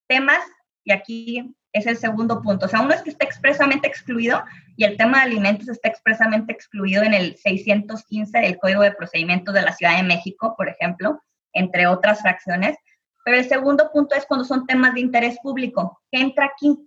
Temas, 0.07 0.43
y 0.83 0.91
aquí 0.91 1.55
es 1.73 1.85
el 1.87 1.97
segundo 1.97 2.41
punto. 2.41 2.65
O 2.65 2.69
sea, 2.69 2.81
uno 2.81 2.93
es 2.93 3.01
que 3.01 3.09
está 3.09 3.25
expresamente 3.25 3.87
excluido 3.87 4.43
y 4.77 4.85
el 4.85 4.97
tema 4.97 5.17
de 5.17 5.25
alimentos 5.25 5.67
está 5.67 5.89
expresamente 5.89 6.53
excluido 6.53 7.03
en 7.03 7.13
el 7.13 7.35
615 7.37 8.37
del 8.39 8.57
Código 8.57 8.81
de 8.81 8.93
Procedimientos 8.93 9.53
de 9.53 9.61
la 9.61 9.73
Ciudad 9.73 9.97
de 9.97 10.03
México, 10.03 10.55
por 10.57 10.69
ejemplo, 10.69 11.21
entre 11.53 11.87
otras 11.87 12.21
fracciones. 12.21 12.77
Pero 13.25 13.37
el 13.37 13.49
segundo 13.49 13.91
punto 13.91 14.15
es 14.15 14.25
cuando 14.25 14.45
son 14.45 14.65
temas 14.65 14.93
de 14.93 15.01
interés 15.01 15.37
público. 15.41 16.01
¿Qué 16.11 16.21
entra 16.21 16.45
aquí? 16.45 16.77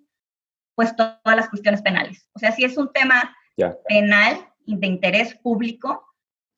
Pues 0.78 0.94
todas 0.94 1.18
las 1.24 1.48
cuestiones 1.48 1.82
penales. 1.82 2.28
O 2.34 2.38
sea, 2.38 2.52
si 2.52 2.62
es 2.62 2.76
un 2.76 2.92
tema 2.92 3.36
penal 3.88 4.48
y 4.64 4.76
de 4.76 4.86
interés 4.86 5.34
público, 5.34 6.06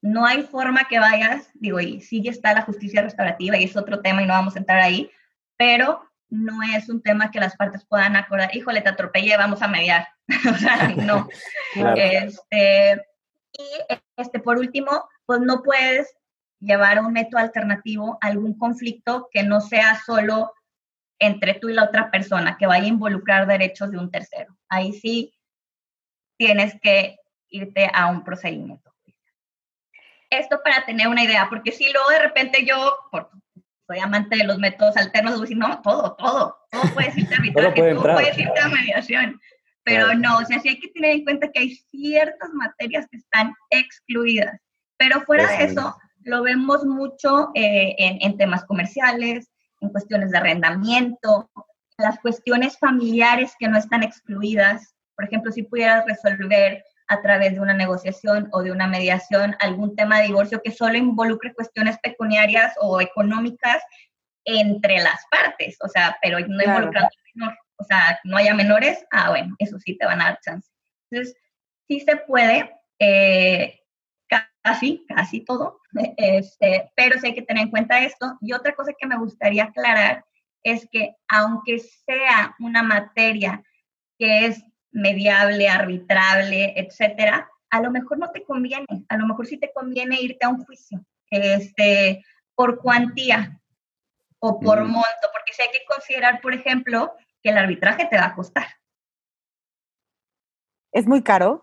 no 0.03 0.27
hay 0.27 0.43
forma 0.43 0.85
que 0.91 0.99
vayas, 0.99 1.49
digo, 1.55 1.81
y 1.81 2.03
sí 2.03 2.23
está 2.29 2.53
la 2.53 2.61
justicia 2.61 3.01
restaurativa 3.01 3.57
y 3.57 3.65
es 3.65 3.79
otro 3.79 4.03
tema 4.03 4.21
y 4.21 4.27
no 4.27 4.35
vamos 4.35 4.57
a 4.57 4.59
entrar 4.59 4.83
ahí, 4.83 5.11
pero 5.57 6.03
no 6.29 6.63
es 6.63 6.91
un 6.91 7.01
tema 7.01 7.31
que 7.31 7.41
las 7.41 7.57
partes 7.57 7.87
puedan 7.87 8.15
acordar, 8.15 8.55
híjole, 8.55 8.83
te 8.83 8.91
atropellé, 8.91 9.39
vamos 9.39 9.63
a 9.63 9.69
mediar. 9.69 10.07
o 10.55 10.55
sea, 10.59 10.89
no. 10.97 11.27
Este, 11.97 13.03
y 13.55 13.97
este, 14.19 14.39
por 14.39 14.59
último, 14.59 15.09
pues 15.25 15.41
no 15.41 15.63
puedes 15.63 16.15
llevar 16.61 17.01
un 17.01 17.15
método 17.15 17.41
alternativo 17.41 18.19
a 18.21 18.27
algún 18.27 18.59
conflicto 18.59 19.31
que 19.33 19.45
no 19.45 19.63
sea 19.63 19.99
solo 20.05 20.53
entre 21.21 21.55
tú 21.55 21.69
y 21.69 21.75
la 21.75 21.85
otra 21.85 22.11
persona, 22.11 22.57
que 22.59 22.67
vaya 22.67 22.85
a 22.85 22.89
involucrar 22.89 23.47
derechos 23.47 23.91
de 23.93 23.99
un 23.99 24.11
tercero. 24.11 24.57
Ahí 24.69 24.93
sí 24.93 25.33
tienes 26.37 26.75
que 26.81 27.19
irte 27.51 27.89
a 27.93 28.07
un 28.07 28.25
procedimiento. 28.25 28.91
Esto 30.31 30.61
para 30.65 30.85
tener 30.87 31.09
una 31.09 31.23
idea, 31.23 31.49
porque 31.51 31.73
si 31.73 31.93
luego 31.93 32.09
de 32.09 32.21
repente 32.21 32.65
yo, 32.65 32.97
por, 33.11 33.31
soy 33.87 33.99
amante 33.99 34.37
de 34.37 34.45
los 34.45 34.59
métodos 34.59 34.97
alternos, 34.97 35.33
voy 35.33 35.41
a 35.41 35.43
decir, 35.43 35.59
no, 35.59 35.83
todo, 35.83 36.15
todo, 36.17 36.57
todo 36.71 36.83
puede 36.95 37.11
ser 37.13 37.35
arbitraje, 37.35 37.83
todo 37.95 38.15
puede, 38.15 38.35
ser 38.35 38.49
mediación. 38.73 39.41
Pero 39.83 40.15
no, 40.15 40.39
o 40.39 40.45
sea, 40.45 40.61
sí 40.61 40.69
hay 40.69 40.79
que 40.79 40.89
tener 40.89 41.11
en 41.11 41.25
cuenta 41.25 41.51
que 41.51 41.61
hay 41.61 41.75
ciertas 41.91 42.51
materias 42.53 43.07
que 43.11 43.19
están 43.19 43.53
excluidas. 43.71 44.61
Pero 44.97 45.21
fuera 45.23 45.51
de 45.51 45.65
eso, 45.65 45.97
lo 46.23 46.43
vemos 46.43 46.85
mucho 46.85 47.51
eh, 47.55 47.97
en, 47.99 48.19
en, 48.21 48.37
temas 48.37 48.65
comerciales, 48.65 49.51
en 49.81 49.89
cuestiones 49.91 50.31
de 50.31 50.39
arrendamiento, 50.39 51.51
las 51.99 52.19
cuestiones 52.21 52.79
familiares 52.79 53.55
que 53.59 53.69
no 53.69 53.79
están 53.79 54.03
excluidas. 54.03 54.95
Por 55.15 55.27
ejemplo, 55.27 55.53
si 55.53 55.63
pudieras 55.63 56.05
resolver 56.07 56.83
a 57.09 57.21
través 57.23 57.55
de 57.55 57.61
una 57.61 57.75
negociación 57.75 58.49
o 58.53 58.63
de 58.63 58.73
una 58.73 58.87
mediación 58.87 59.57
algún 59.59 59.97
tema 59.97 60.19
de 60.19 60.29
divorcio 60.29 60.63
que 60.63 60.71
solo 60.71 60.97
involucre 60.97 61.53
cuestiones 61.55 61.99
pecuniarias 61.99 62.75
o 62.81 63.01
económicas 63.01 63.83
entre 64.45 64.99
las 64.99 65.21
partes, 65.31 65.77
o 65.83 65.89
sea, 65.89 66.17
pero 66.23 66.39
no 66.39 66.63
involucrando 66.63 67.11
menor, 67.35 67.59
o 67.77 67.85
sea, 67.85 68.19
no 68.25 68.37
haya 68.37 68.55
menores, 68.55 69.05
ah, 69.11 69.31
bueno, 69.31 69.55
eso 69.59 69.79
sí 69.79 69.99
te 69.99 70.07
van 70.07 70.21
a 70.21 70.27
dar 70.27 70.41
chance. 70.41 70.71
Entonces, 71.11 71.37
sí 71.89 72.01
se 72.01 72.17
puede, 72.17 72.73
eh, 72.99 73.81
casi, 74.63 75.05
casi 75.09 75.41
todo, 75.41 75.81
este, 76.17 76.91
pero 76.97 77.19
sí 77.19 77.29
hay 77.29 77.35
que 77.35 77.43
tener 77.43 77.65
en 77.65 77.71
cuenta 77.71 78.05
esto. 78.05 78.39
Y 78.41 78.53
otra 78.53 78.75
cosa 78.75 78.93
que 78.99 79.07
me 79.07 79.19
gustaría 79.19 79.65
aclarar 79.65 80.25
es 80.63 80.89
que 80.91 81.15
aunque 81.29 81.79
sea 81.79 82.55
una 82.59 82.83
materia 82.83 83.63
que 84.19 84.47
es 84.47 84.63
mediable, 84.93 85.69
arbitrable, 85.69 86.75
etcétera, 86.77 87.49
a 87.71 87.81
lo 87.81 87.91
mejor 87.91 88.19
no 88.19 88.31
te 88.31 88.45
conviene, 88.45 88.87
a 89.09 89.17
lo 89.17 89.27
mejor 89.27 89.47
sí 89.47 89.57
te 89.57 89.73
conviene 89.73 90.21
irte 90.21 90.45
a 90.45 90.49
un 90.49 90.65
juicio, 90.65 91.05
este, 91.31 92.25
por 92.55 92.81
cuantía 92.81 93.59
o 94.41 94.59
por 94.59 94.85
monto, 94.85 95.29
porque 95.33 95.53
si 95.53 95.63
hay 95.63 95.69
que 95.71 95.85
considerar, 95.87 96.41
por 96.41 96.53
ejemplo, 96.53 97.13
que 97.43 97.51
el 97.51 97.59
arbitraje 97.59 98.07
te 98.07 98.17
va 98.17 98.27
a 98.27 98.35
costar. 98.35 98.67
¿Es 100.93 101.07
muy 101.07 101.23
caro? 101.23 101.63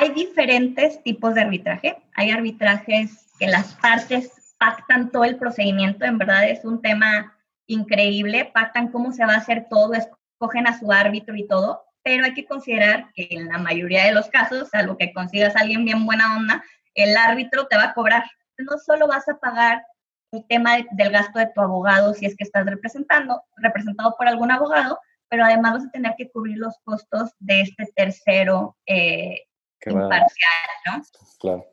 Hay 0.00 0.10
diferentes 0.10 1.02
tipos 1.02 1.34
de 1.34 1.40
arbitraje. 1.40 1.96
Hay 2.14 2.30
arbitrajes 2.30 3.26
que 3.40 3.48
las 3.48 3.74
partes 3.74 4.54
pactan 4.56 5.10
todo 5.10 5.24
el 5.24 5.36
procedimiento, 5.36 6.04
en 6.04 6.18
verdad 6.18 6.48
es 6.48 6.64
un 6.64 6.80
tema 6.80 7.36
increíble, 7.66 8.48
pactan 8.54 8.92
cómo 8.92 9.12
se 9.12 9.26
va 9.26 9.34
a 9.34 9.38
hacer 9.38 9.66
todo, 9.68 9.94
es 9.94 10.08
cogen 10.38 10.68
a 10.68 10.78
su 10.78 10.92
árbitro 10.92 11.34
y 11.34 11.48
todo, 11.48 11.82
pero 12.04 12.24
hay 12.24 12.34
que 12.34 12.46
considerar 12.46 13.10
que 13.12 13.26
en 13.30 13.48
la 13.48 13.58
mayoría 13.58 14.04
de 14.04 14.12
los 14.12 14.28
casos, 14.28 14.68
salvo 14.68 14.96
que 14.96 15.12
consigas 15.12 15.56
a 15.56 15.60
alguien 15.60 15.84
bien 15.84 16.06
buena 16.06 16.36
onda, 16.36 16.62
el 16.94 17.16
árbitro 17.16 17.66
te 17.66 17.76
va 17.76 17.86
a 17.86 17.94
cobrar. 17.94 18.24
No 18.56 18.78
solo 18.78 19.08
vas 19.08 19.28
a 19.28 19.38
pagar 19.38 19.84
el 20.30 20.46
tema 20.46 20.76
del 20.92 21.10
gasto 21.10 21.40
de 21.40 21.50
tu 21.52 21.60
abogado 21.60 22.14
si 22.14 22.26
es 22.26 22.36
que 22.36 22.44
estás 22.44 22.64
representando, 22.66 23.42
representado 23.56 24.14
por 24.16 24.28
algún 24.28 24.52
abogado, 24.52 25.00
pero 25.28 25.44
además 25.44 25.72
vas 25.74 25.86
a 25.86 25.90
tener 25.90 26.14
que 26.16 26.30
cubrir 26.30 26.58
los 26.58 26.76
costos 26.84 27.32
de 27.40 27.62
este 27.62 27.86
tercero 27.96 28.76
eh, 28.86 29.47
imparcial, 29.86 30.68
¿no? 30.86 31.02
Claro. 31.40 31.66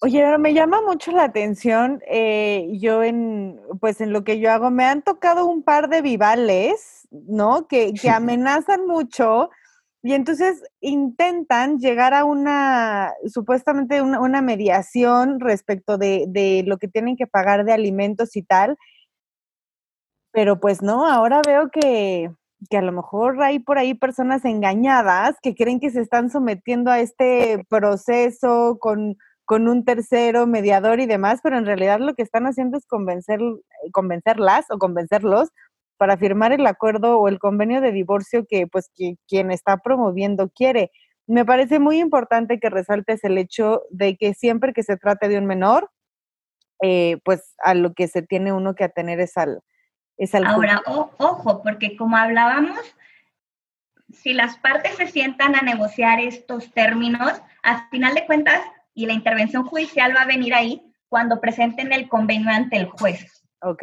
Oye, 0.00 0.38
me 0.38 0.54
llama 0.54 0.80
mucho 0.80 1.10
la 1.10 1.24
atención, 1.24 2.00
eh, 2.06 2.68
yo 2.80 3.02
en, 3.02 3.60
pues 3.80 4.00
en 4.00 4.12
lo 4.12 4.22
que 4.22 4.38
yo 4.38 4.52
hago, 4.52 4.70
me 4.70 4.84
han 4.84 5.02
tocado 5.02 5.46
un 5.46 5.64
par 5.64 5.88
de 5.88 6.02
vivales, 6.02 7.08
¿no? 7.10 7.66
Que, 7.66 7.92
que 7.92 8.08
amenazan 8.08 8.86
mucho 8.86 9.50
y 10.02 10.12
entonces 10.14 10.62
intentan 10.80 11.78
llegar 11.78 12.14
a 12.14 12.24
una, 12.24 13.12
supuestamente 13.26 14.00
una, 14.00 14.40
mediación 14.40 15.40
respecto 15.40 15.98
de, 15.98 16.26
de, 16.28 16.62
lo 16.64 16.78
que 16.78 16.86
tienen 16.86 17.16
que 17.16 17.26
pagar 17.26 17.64
de 17.64 17.72
alimentos 17.72 18.36
y 18.36 18.42
tal, 18.42 18.78
pero 20.30 20.60
pues 20.60 20.82
no, 20.82 21.06
ahora 21.06 21.42
veo 21.44 21.70
que, 21.70 22.30
que 22.70 22.78
a 22.78 22.82
lo 22.82 22.92
mejor 22.92 23.40
hay 23.42 23.58
por 23.60 23.78
ahí 23.78 23.94
personas 23.94 24.44
engañadas 24.44 25.36
que 25.42 25.54
creen 25.54 25.80
que 25.80 25.90
se 25.90 26.00
están 26.00 26.30
sometiendo 26.30 26.90
a 26.90 27.00
este 27.00 27.64
proceso 27.68 28.78
con 28.80 29.16
con 29.48 29.66
un 29.66 29.82
tercero 29.82 30.46
mediador 30.46 31.00
y 31.00 31.06
demás, 31.06 31.40
pero 31.42 31.56
en 31.56 31.64
realidad 31.64 32.00
lo 32.00 32.12
que 32.12 32.20
están 32.20 32.44
haciendo 32.44 32.76
es 32.76 32.84
convencer, 32.84 33.40
convencerlas 33.92 34.66
o 34.68 34.76
convencerlos 34.76 35.48
para 35.96 36.18
firmar 36.18 36.52
el 36.52 36.66
acuerdo 36.66 37.18
o 37.18 37.28
el 37.28 37.38
convenio 37.38 37.80
de 37.80 37.90
divorcio 37.90 38.44
que 38.46 38.66
pues 38.66 38.90
quien 39.26 39.50
está 39.50 39.78
promoviendo 39.78 40.50
quiere. 40.50 40.90
Me 41.26 41.46
parece 41.46 41.78
muy 41.78 41.98
importante 41.98 42.60
que 42.60 42.68
resaltes 42.68 43.24
el 43.24 43.38
hecho 43.38 43.84
de 43.88 44.18
que 44.18 44.34
siempre 44.34 44.74
que 44.74 44.82
se 44.82 44.98
trate 44.98 45.30
de 45.30 45.38
un 45.38 45.46
menor, 45.46 45.90
eh, 46.82 47.16
pues 47.24 47.54
a 47.64 47.72
lo 47.72 47.94
que 47.94 48.06
se 48.06 48.20
tiene 48.20 48.52
uno 48.52 48.74
que 48.74 48.84
atener 48.84 49.18
es 49.18 49.38
al... 49.38 49.62
Es 50.18 50.34
Ahora, 50.34 50.82
ojo, 50.86 51.62
porque 51.62 51.96
como 51.96 52.16
hablábamos, 52.16 52.78
si 54.12 54.32
las 54.32 54.58
partes 54.58 54.96
se 54.96 55.06
sientan 55.06 55.54
a 55.54 55.62
negociar 55.62 56.18
estos 56.18 56.72
términos, 56.72 57.40
al 57.62 57.88
final 57.90 58.14
de 58.14 58.26
cuentas 58.26 58.60
y 58.94 59.06
la 59.06 59.12
intervención 59.12 59.64
judicial 59.64 60.14
va 60.14 60.22
a 60.22 60.26
venir 60.26 60.54
ahí 60.54 60.82
cuando 61.08 61.40
presenten 61.40 61.92
el 61.92 62.08
convenio 62.08 62.50
ante 62.50 62.76
el 62.76 62.86
juez. 62.86 63.44
Ok. 63.62 63.82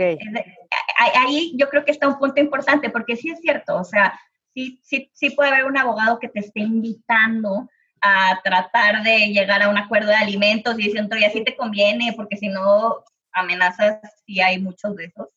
Ahí 1.15 1.53
yo 1.55 1.69
creo 1.69 1.85
que 1.85 1.91
está 1.91 2.07
un 2.07 2.19
punto 2.19 2.41
importante, 2.41 2.89
porque 2.89 3.15
sí 3.15 3.29
es 3.29 3.39
cierto, 3.39 3.77
o 3.77 3.83
sea, 3.83 4.19
sí, 4.53 4.79
sí, 4.83 5.09
sí 5.13 5.31
puede 5.31 5.51
haber 5.51 5.65
un 5.65 5.77
abogado 5.77 6.19
que 6.19 6.29
te 6.29 6.39
esté 6.39 6.61
invitando 6.61 7.69
a 8.01 8.39
tratar 8.43 9.03
de 9.03 9.27
llegar 9.27 9.61
a 9.61 9.69
un 9.69 9.77
acuerdo 9.77 10.09
de 10.09 10.15
alimentos 10.15 10.77
y 10.77 10.83
diciendo, 10.83 11.15
ya 11.17 11.29
sí 11.31 11.43
te 11.43 11.55
conviene, 11.55 12.13
porque 12.15 12.37
si 12.37 12.47
no, 12.47 13.03
amenazas, 13.31 13.99
sí 14.25 14.39
hay 14.41 14.59
muchos 14.59 14.95
de 14.95 15.05
esos. 15.05 15.27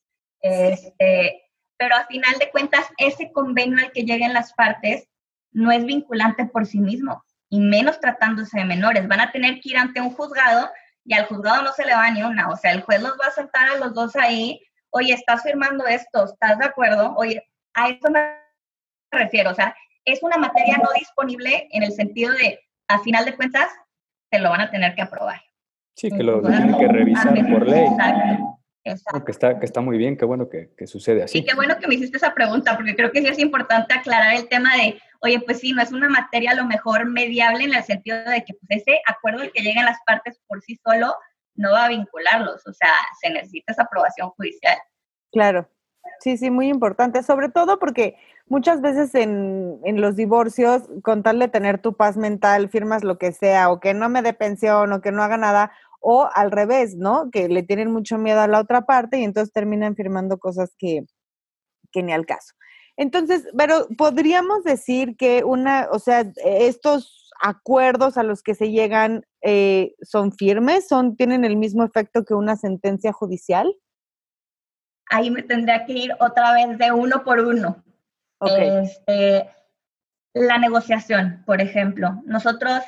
Este, 0.41 1.43
pero 1.77 1.95
a 1.95 2.07
final 2.07 2.39
de 2.39 2.51
cuentas, 2.51 2.87
ese 2.99 3.33
convenio 3.33 3.79
al 3.79 3.93
que 3.93 4.03
lleguen 4.03 4.35
las 4.35 4.53
partes 4.53 5.09
no 5.53 5.71
es 5.73 5.85
vinculante 5.85 6.45
por 6.47 6.67
sí 6.67 6.81
mismo 6.81 7.23
y 7.49 7.61
menos 7.61 8.01
tratándose 8.01 8.59
de 8.59 8.65
menores. 8.65 9.09
Van 9.09 9.21
a 9.21 9.33
tener 9.33 9.61
que 9.61 9.71
ir 9.71 9.79
ante 9.79 10.01
un 10.01 10.11
juzgado 10.11 10.71
y 11.05 11.15
al 11.15 11.27
juzgado 11.27 11.63
no 11.63 11.73
se 11.73 11.87
le 11.87 11.95
va 11.95 12.11
ni 12.11 12.23
una. 12.23 12.49
O 12.49 12.57
sea, 12.57 12.73
el 12.73 12.83
juez 12.83 13.01
los 13.03 13.13
va 13.13 13.27
a 13.27 13.33
sentar 13.33 13.69
a 13.69 13.79
los 13.79 13.95
dos 13.95 14.17
ahí. 14.17 14.61
Oye, 14.91 15.13
¿estás 15.13 15.43
firmando 15.43 15.87
esto? 15.87 16.25
¿Estás 16.25 16.59
de 16.59 16.67
acuerdo? 16.67 17.15
Oye, 17.17 17.43
a 17.75 17.89
eso 17.89 18.11
me 18.11 18.21
refiero. 19.11 19.51
O 19.51 19.55
sea, 19.55 19.75
es 20.05 20.23
una 20.23 20.37
materia 20.37 20.79
no 20.79 20.89
disponible 20.99 21.69
en 21.71 21.83
el 21.83 21.93
sentido 21.93 22.33
de, 22.35 22.61
a 22.89 22.99
final 23.01 23.25
de 23.25 23.37
cuentas, 23.37 23.69
te 24.31 24.39
lo 24.39 24.51
van 24.51 24.63
a 24.63 24.71
tener 24.71 24.95
que 24.95 25.03
aprobar. 25.03 25.41
Sí, 25.95 26.11
que 26.11 26.23
lo, 26.23 26.41
tienen 26.43 26.77
que 26.79 26.89
revisar 26.89 27.35
por 27.51 27.67
ley. 27.67 27.87
Exacto. 27.87 28.48
Que 29.25 29.33
está, 29.33 29.59
que 29.59 29.67
está 29.67 29.81
muy 29.81 29.99
bien, 29.99 30.17
qué 30.17 30.25
bueno 30.25 30.49
que, 30.49 30.71
que 30.77 30.87
sucede 30.87 31.23
así. 31.23 31.39
Y 31.39 31.45
qué 31.45 31.55
bueno 31.55 31.77
que 31.79 31.87
me 31.87 31.95
hiciste 31.95 32.17
esa 32.17 32.35
pregunta, 32.35 32.77
porque 32.77 32.95
creo 32.95 33.11
que 33.11 33.21
sí 33.21 33.29
es 33.29 33.39
importante 33.39 33.95
aclarar 33.95 34.35
el 34.35 34.49
tema 34.49 34.77
de 34.77 34.99
oye, 35.21 35.41
pues 35.41 35.61
sí, 35.61 35.73
no 35.73 35.83
es 35.83 35.93
una 35.93 36.09
materia 36.09 36.53
a 36.53 36.55
lo 36.55 36.65
mejor 36.65 37.07
mediable 37.07 37.65
en 37.65 37.75
el 37.75 37.83
sentido 37.83 38.19
de 38.19 38.45
que 38.45 38.55
pues, 38.55 38.83
ese 38.83 39.01
acuerdo 39.07 39.43
al 39.43 39.53
que 39.53 39.63
lleguen 39.63 39.85
las 39.85 39.99
partes 40.07 40.41
por 40.47 40.63
sí 40.63 40.79
solo 40.85 41.15
no 41.55 41.73
va 41.73 41.87
a 41.87 41.89
vincularlos, 41.89 42.65
o 42.67 42.73
sea, 42.73 42.93
se 43.21 43.31
necesita 43.31 43.73
esa 43.73 43.83
aprobación 43.83 44.31
judicial. 44.31 44.79
Claro, 45.33 45.69
sí, 46.21 46.37
sí, 46.37 46.51
muy 46.51 46.69
importante, 46.69 47.25
sobre 47.25 47.49
todo 47.49 47.81
porque 47.81 48.17
muchas 48.47 48.81
veces 48.81 49.13
en, 49.17 49.81
en, 49.85 50.01
los 50.01 50.15
divorcios, 50.15 50.85
con 51.03 51.25
tal 51.25 51.41
de 51.41 51.49
tener 51.49 51.79
tu 51.79 51.95
paz 51.95 52.17
mental, 52.17 52.69
firmas 52.69 53.03
lo 53.03 53.19
que 53.19 53.33
sea, 53.33 53.71
o 53.71 53.81
que 53.81 53.93
no 53.93 54.09
me 54.09 54.23
dé 54.23 54.35
pensión, 54.35 54.93
o 54.93 55.01
que 55.01 55.11
no 55.11 55.25
haga 55.25 55.37
nada, 55.37 55.73
o 56.01 56.29
al 56.33 56.51
revés, 56.51 56.97
¿no? 56.97 57.31
Que 57.31 57.49
le 57.49 57.63
tienen 57.63 57.91
mucho 57.91 58.19
miedo 58.19 58.41
a 58.41 58.49
la 58.49 58.61
otra 58.61 58.87
parte 58.87 59.19
y 59.19 59.25
entonces 59.25 59.53
terminan 59.53 59.97
firmando 59.97 60.39
cosas 60.39 60.75
que, 60.79 61.05
que 61.93 62.03
ni 62.03 62.13
al 62.13 62.27
caso. 62.27 62.55
Entonces, 62.97 63.47
pero 63.57 63.87
podríamos 63.97 64.65
decir 64.65 65.17
que 65.17 65.45
una, 65.45 65.89
o 65.93 65.99
sea, 65.99 66.25
estos 66.45 67.31
acuerdos 67.41 68.17
a 68.19 68.25
los 68.25 68.43
que 68.43 68.57
se 68.57 68.71
llegan 68.71 69.25
eh, 69.43 69.95
son 70.03 70.33
firmes, 70.33 70.89
son, 70.89 71.17
tienen 71.17 71.45
el 71.45 71.57
mismo 71.57 71.85
efecto 71.85 72.25
que 72.25 72.35
una 72.35 72.57
sentencia 72.57 73.13
judicial. 73.13 73.73
Ahí 75.11 75.31
me 75.31 75.43
tendría 75.43 75.87
que 75.87 75.93
ir 75.93 76.13
otra 76.19 76.53
vez 76.53 76.77
de 76.77 76.91
uno 76.93 77.23
por 77.25 77.39
uno. 77.39 77.85
Este, 78.41 79.49
la 80.35 80.59
negociación, 80.59 81.43
por 81.47 81.61
ejemplo. 81.61 82.21
Nosotros 82.25 82.83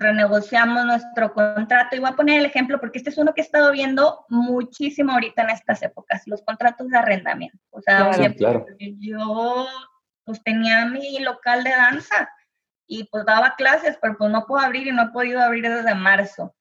renegociamos 0.00 0.84
nuestro 0.86 1.32
contrato. 1.32 1.94
Y 1.94 2.00
voy 2.00 2.10
a 2.10 2.16
poner 2.16 2.40
el 2.40 2.46
ejemplo 2.46 2.80
porque 2.80 2.98
este 2.98 3.10
es 3.10 3.18
uno 3.18 3.34
que 3.34 3.42
he 3.42 3.44
estado 3.44 3.70
viendo 3.70 4.24
muchísimo 4.28 5.12
ahorita 5.12 5.42
en 5.42 5.50
estas 5.50 5.82
épocas, 5.82 6.22
los 6.26 6.42
contratos 6.42 6.88
de 6.88 6.98
arrendamiento. 6.98 7.58
O 7.70 7.80
sea, 7.80 8.10
claro, 8.36 8.66
yo 8.78 9.66
pues 10.24 10.42
tenía 10.42 10.86
mi 10.86 11.18
local 11.20 11.62
de 11.64 11.70
danza 11.70 12.30
y 12.86 13.04
pues 13.04 13.24
daba 13.24 13.54
clases, 13.56 13.98
pero 14.00 14.16
pues 14.16 14.30
no 14.30 14.46
puedo 14.46 14.64
abrir 14.64 14.86
y 14.86 14.92
no 14.92 15.02
he 15.02 15.08
podido 15.10 15.40
abrir 15.40 15.68
desde 15.68 15.94
marzo. 15.94 16.54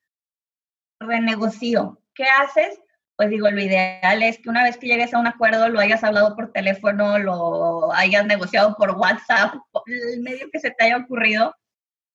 Renegocio. 0.99 2.01
¿Qué 2.13 2.25
haces? 2.25 2.77
Pues 3.15 3.29
digo, 3.29 3.49
lo 3.49 3.61
ideal 3.61 4.21
es 4.21 4.39
que 4.39 4.49
una 4.49 4.63
vez 4.63 4.77
que 4.77 4.87
llegues 4.87 5.13
a 5.13 5.19
un 5.19 5.27
acuerdo 5.27 5.69
lo 5.69 5.79
hayas 5.79 6.03
hablado 6.03 6.35
por 6.35 6.51
teléfono, 6.51 7.17
lo 7.19 7.91
hayas 7.93 8.25
negociado 8.25 8.75
por 8.75 8.91
WhatsApp, 8.91 9.55
el 9.87 10.21
medio 10.21 10.49
que 10.51 10.59
se 10.59 10.71
te 10.71 10.85
haya 10.85 10.97
ocurrido, 10.97 11.55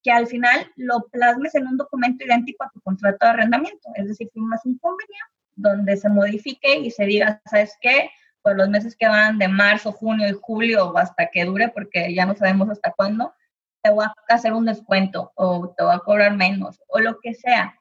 que 0.04 0.12
al 0.12 0.26
final 0.26 0.70
lo 0.76 1.08
plasmes 1.10 1.54
en 1.54 1.66
un 1.66 1.78
documento 1.78 2.24
idéntico 2.24 2.62
a 2.62 2.70
tu 2.70 2.80
contrato 2.82 3.24
de 3.24 3.30
arrendamiento. 3.32 3.88
Es 3.96 4.06
decir, 4.06 4.28
firmas 4.32 4.64
un 4.64 4.78
convenio 4.78 5.24
donde 5.56 5.96
se 5.96 6.10
modifique 6.10 6.76
y 6.76 6.90
se 6.90 7.06
diga, 7.06 7.40
¿sabes 7.46 7.76
qué? 7.80 8.10
Pues 8.42 8.54
los 8.54 8.68
meses 8.68 8.94
que 8.94 9.08
van 9.08 9.38
de 9.38 9.48
marzo, 9.48 9.92
junio 9.92 10.28
y 10.28 10.36
julio 10.40 10.90
o 10.90 10.98
hasta 10.98 11.30
que 11.30 11.46
dure, 11.46 11.70
porque 11.70 12.14
ya 12.14 12.26
no 12.26 12.36
sabemos 12.36 12.68
hasta 12.68 12.92
cuándo, 12.92 13.32
te 13.82 13.90
voy 13.90 14.04
a 14.04 14.14
hacer 14.28 14.52
un 14.52 14.66
descuento 14.66 15.32
o 15.36 15.74
te 15.76 15.82
voy 15.82 15.94
a 15.94 16.00
cobrar 16.00 16.36
menos 16.36 16.78
o 16.88 17.00
lo 17.00 17.18
que 17.20 17.34
sea. 17.34 17.74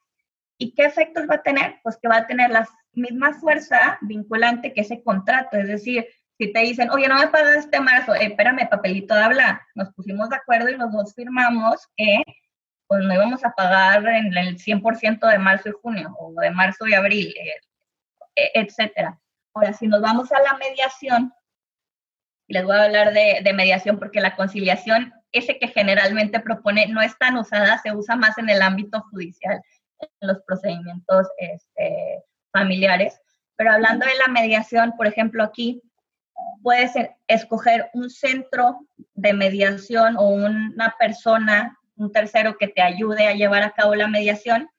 ¿Y 0.58 0.74
qué 0.76 0.86
efectos 0.86 1.26
va 1.30 1.36
a 1.36 1.44
tener? 1.44 1.80
Pues 1.84 1.98
que 1.98 2.08
va 2.08 2.18
a 2.18 2.28
tener 2.28 2.52
la 2.52 2.70
misma 2.94 3.34
fuerza 3.34 3.98
vinculante 4.02 4.74
que 4.74 4.82
ese 4.82 5.04
contrato. 5.04 5.58
Es 5.58 5.68
decir, 5.68 6.08
si 6.38 6.52
te 6.52 6.60
dicen, 6.60 6.90
oye, 6.90 7.08
no 7.08 7.16
me 7.16 7.28
pagas 7.28 7.58
este 7.58 7.80
marzo, 7.80 8.14
eh, 8.16 8.26
espérame, 8.26 8.68
papelito 8.70 9.14
de 9.14 9.22
habla, 9.22 9.66
nos 9.76 9.94
pusimos 9.94 10.30
de 10.30 10.38
acuerdo 10.38 10.70
y 10.70 10.78
los 10.78 10.92
dos 10.92 11.14
firmamos 11.14 11.88
que 11.96 12.24
pues 12.88 13.04
no 13.04 13.14
íbamos 13.14 13.44
a 13.44 13.52
pagar 13.52 14.06
en 14.08 14.36
el 14.38 14.58
100% 14.58 15.28
de 15.28 15.38
marzo 15.40 15.70
y 15.70 15.74
junio, 15.82 16.16
o 16.20 16.34
de 16.40 16.52
marzo 16.52 16.86
y 16.88 16.94
abril, 16.94 17.34
eh, 17.38 17.56
e, 18.36 18.52
etcétera. 18.54 19.20
Ahora, 19.54 19.74
si 19.74 19.88
nos 19.88 20.02
vamos 20.02 20.32
a 20.32 20.42
la 20.42 20.58
mediación, 20.58 21.34
les 22.48 22.64
voy 22.64 22.76
a 22.76 22.84
hablar 22.84 23.14
de, 23.14 23.40
de, 23.44 23.54
mediación 23.54 23.98
porque 23.98 24.20
la 24.20 24.36
conciliación, 24.36 25.14
ese 25.32 25.58
que 25.58 25.70
generalmente 25.70 26.40
propone, 26.40 26.88
no 26.88 27.02
es 27.02 27.18
tan 27.18 27.38
usada, 27.38 27.80
se 27.80 27.96
usa 27.96 28.16
más 28.16 28.38
en 28.38 28.50
el 28.50 28.62
ámbito 28.62 29.02
judicial, 29.10 29.62
en 30.00 30.28
los 30.28 30.42
procedimientos 30.44 31.28
este, 31.38 32.24
familiares. 32.52 33.20
Pero 33.56 33.72
hablando 33.72 34.06
de 34.06 34.16
la 34.16 34.28
mediación, 34.28 34.94
por 34.98 35.08
ejemplo, 35.08 35.44
aquí 35.44 35.82
puedes 36.62 36.94
escoger 37.28 37.90
un 37.94 38.10
centro 38.10 38.80
de 39.14 39.34
mediación 39.34 40.16
o 40.18 40.30
una 40.30 40.96
persona, 40.98 41.78
un 41.96 42.12
tercero 42.12 42.58
que 42.58 42.68
te 42.68 42.82
ayude 42.82 43.28
a 43.28 43.34
llevar 43.34 43.64
a 43.64 43.72
cabo 43.72 43.96
la 43.96 44.08
mediación. 44.08 44.70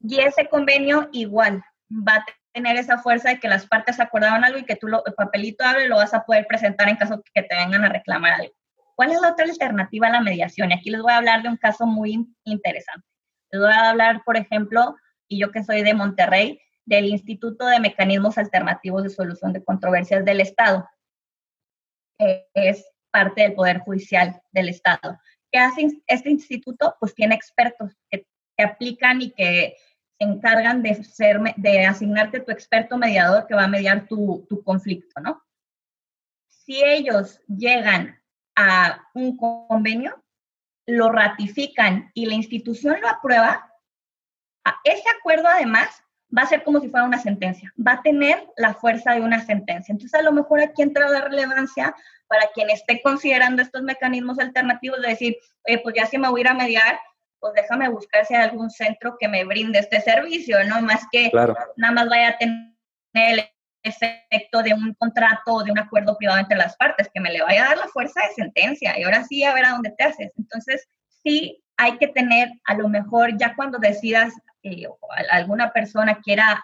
Y 0.00 0.20
ese 0.20 0.48
convenio 0.48 1.08
igual 1.12 1.64
va 1.90 2.16
a 2.16 2.24
tener 2.52 2.76
esa 2.76 2.98
fuerza 2.98 3.30
de 3.30 3.40
que 3.40 3.48
las 3.48 3.66
partes 3.66 3.98
acordaron 3.98 4.44
algo 4.44 4.58
y 4.58 4.64
que 4.64 4.76
tú 4.76 4.86
lo, 4.86 5.04
el 5.06 5.14
papelito 5.14 5.64
abre 5.64 5.88
lo 5.88 5.96
vas 5.96 6.14
a 6.14 6.24
poder 6.24 6.46
presentar 6.46 6.88
en 6.88 6.96
caso 6.96 7.22
que 7.32 7.42
te 7.42 7.54
vengan 7.56 7.84
a 7.84 7.88
reclamar 7.88 8.34
algo. 8.34 8.54
¿Cuál 8.94 9.10
es 9.10 9.20
la 9.20 9.32
otra 9.32 9.44
alternativa 9.44 10.06
a 10.06 10.12
la 10.12 10.20
mediación? 10.20 10.70
Y 10.70 10.74
aquí 10.74 10.90
les 10.90 11.02
voy 11.02 11.12
a 11.12 11.16
hablar 11.16 11.42
de 11.42 11.48
un 11.48 11.56
caso 11.56 11.84
muy 11.86 12.26
interesante. 12.44 13.06
Les 13.50 13.60
voy 13.60 13.72
a 13.72 13.90
hablar, 13.90 14.22
por 14.24 14.36
ejemplo, 14.36 14.94
y 15.26 15.40
yo 15.40 15.50
que 15.50 15.64
soy 15.64 15.82
de 15.82 15.94
Monterrey, 15.94 16.60
del 16.86 17.06
Instituto 17.06 17.66
de 17.66 17.80
Mecanismos 17.80 18.38
Alternativos 18.38 19.02
de 19.02 19.10
Solución 19.10 19.52
de 19.52 19.64
Controversias 19.64 20.24
del 20.24 20.40
Estado, 20.40 20.88
que 22.18 22.46
es 22.54 22.84
parte 23.10 23.42
del 23.42 23.54
Poder 23.54 23.78
Judicial 23.80 24.40
del 24.52 24.68
Estado. 24.68 25.18
¿Qué 25.50 25.58
hace 25.58 26.02
este 26.06 26.30
instituto? 26.30 26.96
Pues 27.00 27.14
tiene 27.14 27.34
expertos 27.34 27.92
que, 28.10 28.26
aplican 28.56 29.20
y 29.20 29.32
que 29.32 29.76
se 30.18 30.24
encargan 30.24 30.82
de, 30.82 31.02
ser, 31.02 31.40
de 31.56 31.86
asignarte 31.86 32.40
tu 32.40 32.52
experto 32.52 32.96
mediador 32.96 33.46
que 33.48 33.54
va 33.54 33.64
a 33.64 33.68
mediar 33.68 34.06
tu, 34.06 34.46
tu 34.48 34.62
conflicto, 34.62 35.20
¿no? 35.20 35.42
Si 36.48 36.82
ellos 36.84 37.40
llegan 37.48 38.22
a 38.56 39.08
un 39.14 39.36
convenio, 39.36 40.22
lo 40.86 41.10
ratifican 41.10 42.12
y 42.14 42.26
la 42.26 42.34
institución 42.34 43.00
lo 43.00 43.08
aprueba, 43.08 43.72
ese 44.84 45.04
acuerdo 45.18 45.48
además 45.48 46.03
va 46.36 46.42
a 46.42 46.46
ser 46.46 46.64
como 46.64 46.80
si 46.80 46.88
fuera 46.88 47.06
una 47.06 47.18
sentencia, 47.18 47.72
va 47.86 47.92
a 47.92 48.02
tener 48.02 48.46
la 48.56 48.74
fuerza 48.74 49.12
de 49.12 49.20
una 49.20 49.44
sentencia. 49.44 49.92
Entonces, 49.92 50.18
a 50.18 50.22
lo 50.22 50.32
mejor 50.32 50.60
aquí 50.60 50.82
entra 50.82 51.08
la 51.08 51.20
relevancia 51.20 51.94
para 52.26 52.48
quien 52.54 52.70
esté 52.70 53.00
considerando 53.02 53.62
estos 53.62 53.82
mecanismos 53.82 54.38
alternativos 54.38 55.00
de 55.02 55.08
decir, 55.08 55.36
oye, 55.66 55.78
pues 55.78 55.94
ya 55.94 56.06
si 56.06 56.18
me 56.18 56.28
voy 56.28 56.40
a 56.40 56.42
ir 56.42 56.48
a 56.48 56.54
mediar, 56.54 56.98
pues 57.38 57.52
déjame 57.54 57.88
buscar 57.88 58.24
si 58.24 58.34
hay 58.34 58.42
algún 58.42 58.70
centro 58.70 59.16
que 59.18 59.28
me 59.28 59.44
brinde 59.44 59.78
este 59.78 60.00
servicio, 60.00 60.64
¿no? 60.64 60.80
Más 60.80 61.02
que 61.12 61.30
nada 61.76 61.92
más 61.92 62.08
vaya 62.08 62.30
a 62.30 62.38
tener 62.38 62.74
el 63.12 63.44
efecto 63.82 64.62
de 64.62 64.72
un 64.72 64.94
contrato 64.94 65.52
o 65.52 65.62
de 65.62 65.70
un 65.70 65.78
acuerdo 65.78 66.16
privado 66.16 66.40
entre 66.40 66.56
las 66.56 66.74
partes, 66.76 67.10
que 67.12 67.20
me 67.20 67.30
le 67.30 67.42
vaya 67.42 67.64
a 67.64 67.68
dar 67.68 67.78
la 67.78 67.88
fuerza 67.88 68.20
de 68.26 68.34
sentencia 68.34 68.98
y 68.98 69.04
ahora 69.04 69.24
sí 69.24 69.44
a 69.44 69.52
ver 69.52 69.66
a 69.66 69.72
dónde 69.72 69.94
te 69.96 70.04
haces. 70.04 70.32
Entonces, 70.38 70.88
sí 71.22 71.62
hay 71.76 71.98
que 71.98 72.08
tener, 72.08 72.50
a 72.64 72.74
lo 72.74 72.88
mejor 72.88 73.36
ya 73.36 73.54
cuando 73.54 73.78
decidas 73.78 74.32
eh, 74.64 74.86
alguna 75.30 75.72
persona 75.72 76.20
quiera 76.20 76.62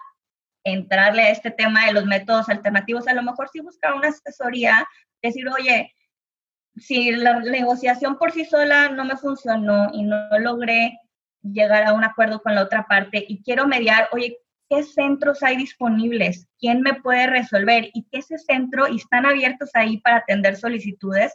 entrarle 0.63 1.23
a 1.23 1.29
este 1.29 1.51
tema 1.51 1.85
de 1.85 1.93
los 1.93 2.05
métodos 2.05 2.49
alternativos, 2.49 3.07
a 3.07 3.13
lo 3.13 3.23
mejor 3.23 3.49
sí 3.49 3.59
buscar 3.61 3.93
una 3.93 4.09
asesoría, 4.09 4.87
decir, 5.21 5.47
oye, 5.49 5.93
si 6.75 7.11
la 7.11 7.39
negociación 7.39 8.17
por 8.17 8.31
sí 8.31 8.45
sola 8.45 8.89
no 8.89 9.05
me 9.05 9.17
funcionó 9.17 9.89
y 9.93 10.03
no 10.03 10.17
logré 10.39 10.99
llegar 11.41 11.83
a 11.83 11.93
un 11.93 12.03
acuerdo 12.03 12.41
con 12.41 12.55
la 12.55 12.63
otra 12.63 12.85
parte 12.87 13.23
y 13.27 13.41
quiero 13.43 13.67
mediar, 13.67 14.09
oye, 14.11 14.37
¿qué 14.69 14.83
centros 14.83 15.43
hay 15.43 15.57
disponibles? 15.57 16.47
¿Quién 16.59 16.81
me 16.81 16.93
puede 16.95 17.27
resolver? 17.27 17.89
Y 17.93 18.03
que 18.09 18.19
ese 18.19 18.37
centro, 18.37 18.87
y 18.87 18.97
están 18.97 19.25
abiertos 19.25 19.71
ahí 19.73 19.97
para 19.99 20.17
atender 20.17 20.55
solicitudes, 20.55 21.33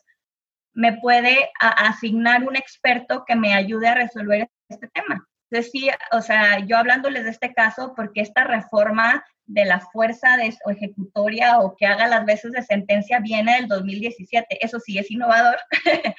me 0.72 0.98
puede 0.98 1.50
asignar 1.60 2.44
un 2.44 2.56
experto 2.56 3.24
que 3.26 3.34
me 3.34 3.54
ayude 3.54 3.88
a 3.88 3.94
resolver 3.94 4.48
este 4.68 4.88
tema. 4.88 5.26
Entonces, 5.50 5.70
sí, 5.72 5.88
o 6.12 6.20
sea, 6.20 6.60
yo 6.60 6.76
hablándoles 6.76 7.24
de 7.24 7.30
este 7.30 7.54
caso, 7.54 7.94
porque 7.94 8.20
esta 8.20 8.44
reforma 8.44 9.24
de 9.44 9.64
la 9.64 9.80
fuerza 9.80 10.36
de, 10.36 10.56
o 10.64 10.70
ejecutoria 10.70 11.60
o 11.60 11.76
que 11.76 11.86
haga 11.86 12.08
las 12.08 12.24
veces 12.24 12.52
de 12.52 12.62
sentencia 12.62 13.20
viene 13.20 13.54
del 13.54 13.68
2017. 13.68 14.64
Eso 14.64 14.80
sí 14.80 14.98
es 14.98 15.10
innovador. 15.10 15.56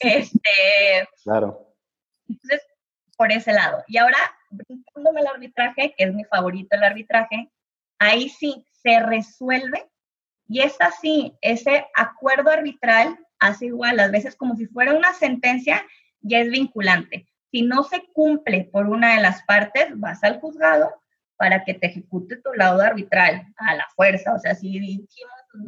este, 0.00 0.40
claro. 1.22 1.74
Entonces, 2.28 2.62
por 3.16 3.30
ese 3.32 3.52
lado. 3.52 3.84
Y 3.86 3.98
ahora, 3.98 4.18
brincándome 4.50 5.20
el 5.20 5.26
arbitraje, 5.26 5.94
que 5.96 6.04
es 6.04 6.14
mi 6.14 6.24
favorito 6.24 6.74
el 6.74 6.84
arbitraje, 6.84 7.50
ahí 7.98 8.30
sí 8.30 8.66
se 8.82 8.98
resuelve 9.00 9.90
y 10.50 10.62
es 10.62 10.74
así, 10.80 11.32
ese 11.42 11.86
acuerdo 11.94 12.50
arbitral 12.50 13.16
hace 13.38 13.66
igual, 13.66 13.98
las 13.98 14.10
veces 14.10 14.34
como 14.34 14.56
si 14.56 14.66
fuera 14.66 14.94
una 14.94 15.14
sentencia, 15.14 15.86
ya 16.22 16.40
es 16.40 16.50
vinculante. 16.50 17.28
Si 17.50 17.62
no 17.62 17.82
se 17.82 18.04
cumple 18.12 18.68
por 18.72 18.86
una 18.86 19.14
de 19.14 19.22
las 19.22 19.42
partes, 19.42 19.88
vas 19.94 20.22
al 20.22 20.40
juzgado 20.40 20.90
para 21.36 21.64
que 21.64 21.74
te 21.74 21.86
ejecute 21.86 22.36
tu 22.36 22.52
laudo 22.52 22.82
arbitral 22.82 23.46
a 23.56 23.74
la 23.74 23.86
fuerza. 23.96 24.34
O 24.34 24.38
sea, 24.38 24.54
si 24.54 24.78
dijimos, 24.78 25.08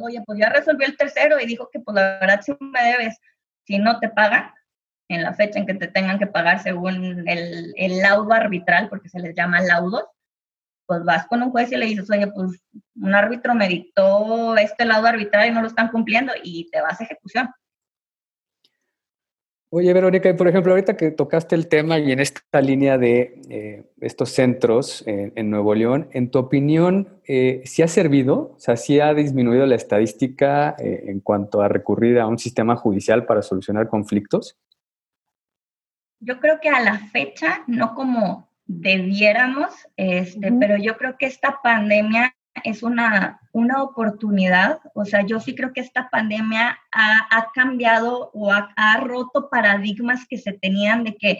oye, 0.01 0.21
pues 0.25 0.39
ya 0.39 0.49
resolvió 0.49 0.87
el 0.87 0.95
tercero 0.95 1.39
y 1.39 1.45
dijo 1.45 1.69
que 1.71 1.79
pues 1.79 1.95
la 1.95 2.19
verdad 2.19 2.41
sí 2.43 2.53
me 2.59 2.83
debes, 2.83 3.17
si 3.65 3.79
no 3.79 3.99
te 3.99 4.09
pagan 4.09 4.51
en 5.09 5.23
la 5.23 5.33
fecha 5.33 5.59
en 5.59 5.65
que 5.65 5.73
te 5.73 5.87
tengan 5.87 6.19
que 6.19 6.27
pagar 6.27 6.61
según 6.61 7.27
el, 7.27 7.73
el 7.75 7.97
laudo 7.99 8.33
arbitral, 8.33 8.87
porque 8.89 9.09
se 9.09 9.19
les 9.19 9.35
llama 9.35 9.61
laudos, 9.61 10.05
pues 10.85 11.03
vas 11.03 11.27
con 11.27 11.41
un 11.41 11.51
juez 11.51 11.71
y 11.71 11.77
le 11.77 11.85
dices, 11.85 12.09
oye, 12.09 12.27
pues 12.27 12.61
un 12.95 13.15
árbitro 13.15 13.55
me 13.55 13.67
dictó 13.67 14.55
este 14.57 14.85
laudo 14.85 15.07
arbitral 15.07 15.47
y 15.47 15.51
no 15.51 15.61
lo 15.61 15.67
están 15.67 15.89
cumpliendo 15.89 16.33
y 16.43 16.69
te 16.71 16.81
vas 16.81 16.99
a 16.99 17.03
ejecución. 17.03 17.49
Oye, 19.75 19.91
Verónica, 19.91 20.29
y 20.29 20.33
por 20.33 20.47
ejemplo, 20.47 20.71
ahorita 20.71 20.95
que 20.95 21.09
tocaste 21.09 21.55
el 21.55 21.67
tema 21.67 21.97
y 21.97 22.11
en 22.11 22.19
esta 22.19 22.61
línea 22.61 22.99
de 22.99 23.41
eh, 23.49 23.83
estos 24.01 24.29
centros 24.29 25.03
en 25.07 25.49
Nuevo 25.49 25.73
León, 25.73 26.09
en 26.11 26.29
tu 26.29 26.37
opinión, 26.37 27.19
eh, 27.27 27.63
¿sí 27.65 27.81
ha 27.81 27.87
servido? 27.87 28.53
O 28.55 28.59
sea, 28.59 28.77
¿sí 28.77 28.99
ha 28.99 29.15
disminuido 29.15 29.65
la 29.65 29.73
estadística 29.73 30.75
eh, 30.77 31.05
en 31.07 31.21
cuanto 31.21 31.63
a 31.63 31.69
recurrir 31.69 32.19
a 32.19 32.27
un 32.27 32.37
sistema 32.37 32.75
judicial 32.75 33.25
para 33.25 33.41
solucionar 33.41 33.87
conflictos? 33.87 34.59
Yo 36.19 36.39
creo 36.39 36.59
que 36.61 36.69
a 36.69 36.79
la 36.79 36.99
fecha, 37.07 37.63
no 37.65 37.95
como 37.95 38.47
debiéramos, 38.67 39.73
este, 39.97 40.51
pero 40.51 40.77
yo 40.77 40.97
creo 40.97 41.17
que 41.17 41.25
esta 41.25 41.61
pandemia 41.63 42.35
es 42.63 42.83
una, 42.83 43.39
una 43.51 43.81
oportunidad. 43.81 44.79
O 44.93 45.05
sea, 45.05 45.25
yo 45.25 45.39
sí 45.39 45.55
creo 45.55 45.73
que 45.73 45.81
esta 45.81 46.09
pandemia 46.09 46.79
ha, 46.91 47.47
cambiado 47.53 48.31
o 48.33 48.51
ha, 48.51 48.97
roto 49.01 49.49
paradigmas 49.49 50.25
que 50.27 50.37
se 50.37 50.53
tenían 50.53 51.03
de 51.03 51.15
que 51.15 51.39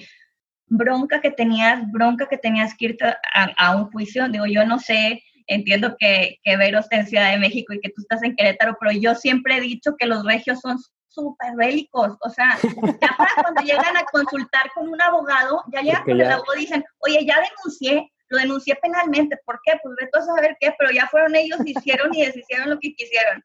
bronca 0.68 1.22
que 1.22 1.32
tenías, 1.32 1.90
bronca 1.92 2.28
que 2.28 2.38
tenías 2.38 2.76
que 2.76 2.86
irte 2.86 3.06
a, 3.34 3.76
un 3.76 3.92
juicio. 3.92 4.28
Digo, 4.30 4.46
yo 4.46 4.66
no 4.66 4.80
sé, 4.80 5.24
entiendo 5.48 5.96
que, 6.00 6.40
que 6.44 6.58
Vero 6.58 6.80
está 6.80 6.98
en 6.98 7.08
Ciudad 7.08 7.32
de 7.32 7.40
México 7.40 7.74
y 7.74 7.80
que 7.80 7.90
tú 7.90 8.02
estás 8.02 8.24
en 8.24 8.36
Querétaro, 8.36 8.78
pero 8.80 8.92
yo 8.92 9.16
siempre 9.16 9.58
he 9.58 9.62
dicho 9.62 9.96
que 9.98 10.08
los 10.08 10.24
regios 10.26 10.60
son 10.62 10.78
súper 11.14 11.56
bélicos, 11.56 12.18
o 12.22 12.30
sea, 12.30 12.58
ya 13.02 13.16
para 13.18 13.32
cuando 13.42 13.62
llegan 13.62 13.96
a 13.96 14.04
consultar 14.12 14.72
con 14.74 14.88
un 14.90 15.00
abogado, 15.00 15.64
ya 15.72 15.82
llegan 15.82 16.04
con 16.04 16.20
el 16.20 16.32
abogado 16.32 16.58
y 16.58 16.62
dicen, 16.62 16.84
oye, 17.00 17.24
ya 17.26 17.36
denuncié, 17.40 18.12
lo 18.34 18.40
denuncié 18.40 18.76
penalmente, 18.76 19.38
¿por 19.46 19.60
qué? 19.64 19.74
Pues 19.82 19.96
ve 19.96 20.10
a 20.12 20.22
saber 20.22 20.58
qué, 20.60 20.74
pero 20.78 20.92
ya 20.92 21.08
fueron 21.08 21.36
ellos, 21.36 21.60
hicieron 21.66 22.14
y 22.14 22.26
deshicieron 22.26 22.70
lo 22.72 22.80
que 22.80 22.96
quisieron. 22.96 23.44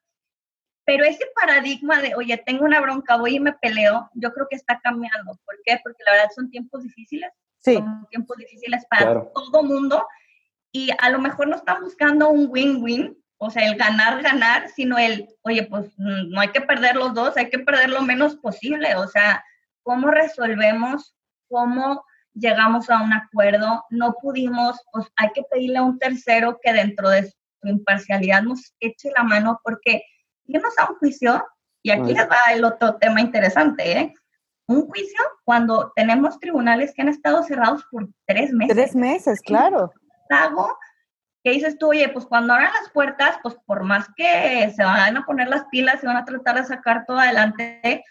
Pero 0.87 1.05
ese 1.05 1.27
paradigma 1.35 2.01
de, 2.01 2.15
oye, 2.15 2.39
tengo 2.39 2.65
una 2.65 2.81
bronca, 2.81 3.19
voy 3.19 3.37
y 3.37 3.41
me 3.41 3.53
peleo, 3.53 4.09
yo 4.15 4.33
creo 4.33 4.47
que 4.49 4.57
está 4.57 4.81
cambiando. 4.83 5.39
¿Por 5.45 5.57
qué? 5.63 5.79
Porque 5.83 6.03
la 6.07 6.13
verdad 6.13 6.31
son 6.35 6.51
tiempos 6.51 6.83
difíciles. 6.83 7.31
Sí. 7.59 7.75
Son 7.75 8.07
tiempos 8.09 8.39
difíciles 8.39 8.87
para 8.89 9.23
todo 9.35 9.63
mundo. 9.63 10.07
Y 10.73 10.91
a 10.99 11.11
lo 11.11 11.19
mejor 11.19 11.49
no 11.49 11.57
están 11.57 11.83
buscando 11.83 12.31
un 12.31 12.47
win-win, 12.49 13.23
o 13.37 13.51
sea, 13.51 13.69
el 13.69 13.77
ganar, 13.77 14.23
ganar, 14.23 14.71
sino 14.71 14.97
el, 14.97 15.29
oye, 15.43 15.65
pues 15.65 15.93
mm, 15.99 16.31
no 16.31 16.41
hay 16.41 16.49
que 16.49 16.63
perder 16.63 16.97
los 16.97 17.13
dos, 17.13 17.37
hay 17.37 17.51
que 17.51 17.59
perder 17.59 17.91
lo 17.91 18.01
menos 18.01 18.37
posible. 18.37 18.97
O 18.97 19.07
sea, 19.09 19.45
¿cómo 19.83 20.11
resolvemos? 20.11 21.15
¿Cómo 21.49 22.03
llegamos 22.39 22.89
a 22.91 23.03
un 23.03 23.13
acuerdo? 23.13 23.85
No 23.91 24.15
pudimos, 24.21 24.81
pues 24.93 25.07
hay 25.17 25.31
que 25.35 25.43
pedirle 25.51 25.79
a 25.79 25.83
un 25.83 25.99
tercero 25.99 26.59
que 26.63 26.73
dentro 26.73 27.09
de 27.09 27.31
su 27.31 27.69
imparcialidad 27.69 28.43
nos 28.43 28.75
eche 28.81 29.11
la 29.17 29.25
mano 29.25 29.61
porque 29.65 30.03
irnos 30.47 30.79
a 30.79 30.91
un 30.91 30.97
juicio, 30.97 31.45
y 31.83 31.91
aquí 31.91 32.13
les 32.15 32.29
va 32.29 32.37
el 32.53 32.65
otro 32.65 32.97
tema 32.97 33.21
interesante, 33.21 33.99
¿eh? 33.99 34.15
Un 34.67 34.87
juicio 34.87 35.19
cuando 35.45 35.93
tenemos 35.95 36.39
tribunales 36.39 36.93
que 36.93 37.03
han 37.03 37.09
estado 37.09 37.43
cerrados 37.43 37.85
por 37.91 38.09
tres 38.27 38.53
meses. 38.53 38.77
Tres 38.77 38.95
meses, 38.95 39.41
claro. 39.41 39.93
Hago 40.29 40.77
que 41.43 41.53
dices 41.53 41.79
tú, 41.79 41.91
oye, 41.91 42.09
pues 42.09 42.27
cuando 42.27 42.53
abran 42.53 42.73
las 42.81 42.91
puertas, 42.91 43.39
pues 43.43 43.57
por 43.65 43.85
más 43.85 44.09
que 44.17 44.71
se 44.75 44.85
van 44.85 45.17
a 45.17 45.25
poner 45.25 45.49
las 45.49 45.65
pilas 45.71 46.03
y 46.03 46.07
van 46.07 46.17
a 46.17 46.25
tratar 46.25 46.57
de 46.57 46.65
sacar 46.65 47.05
todo 47.07 47.19
adelante, 47.19 48.05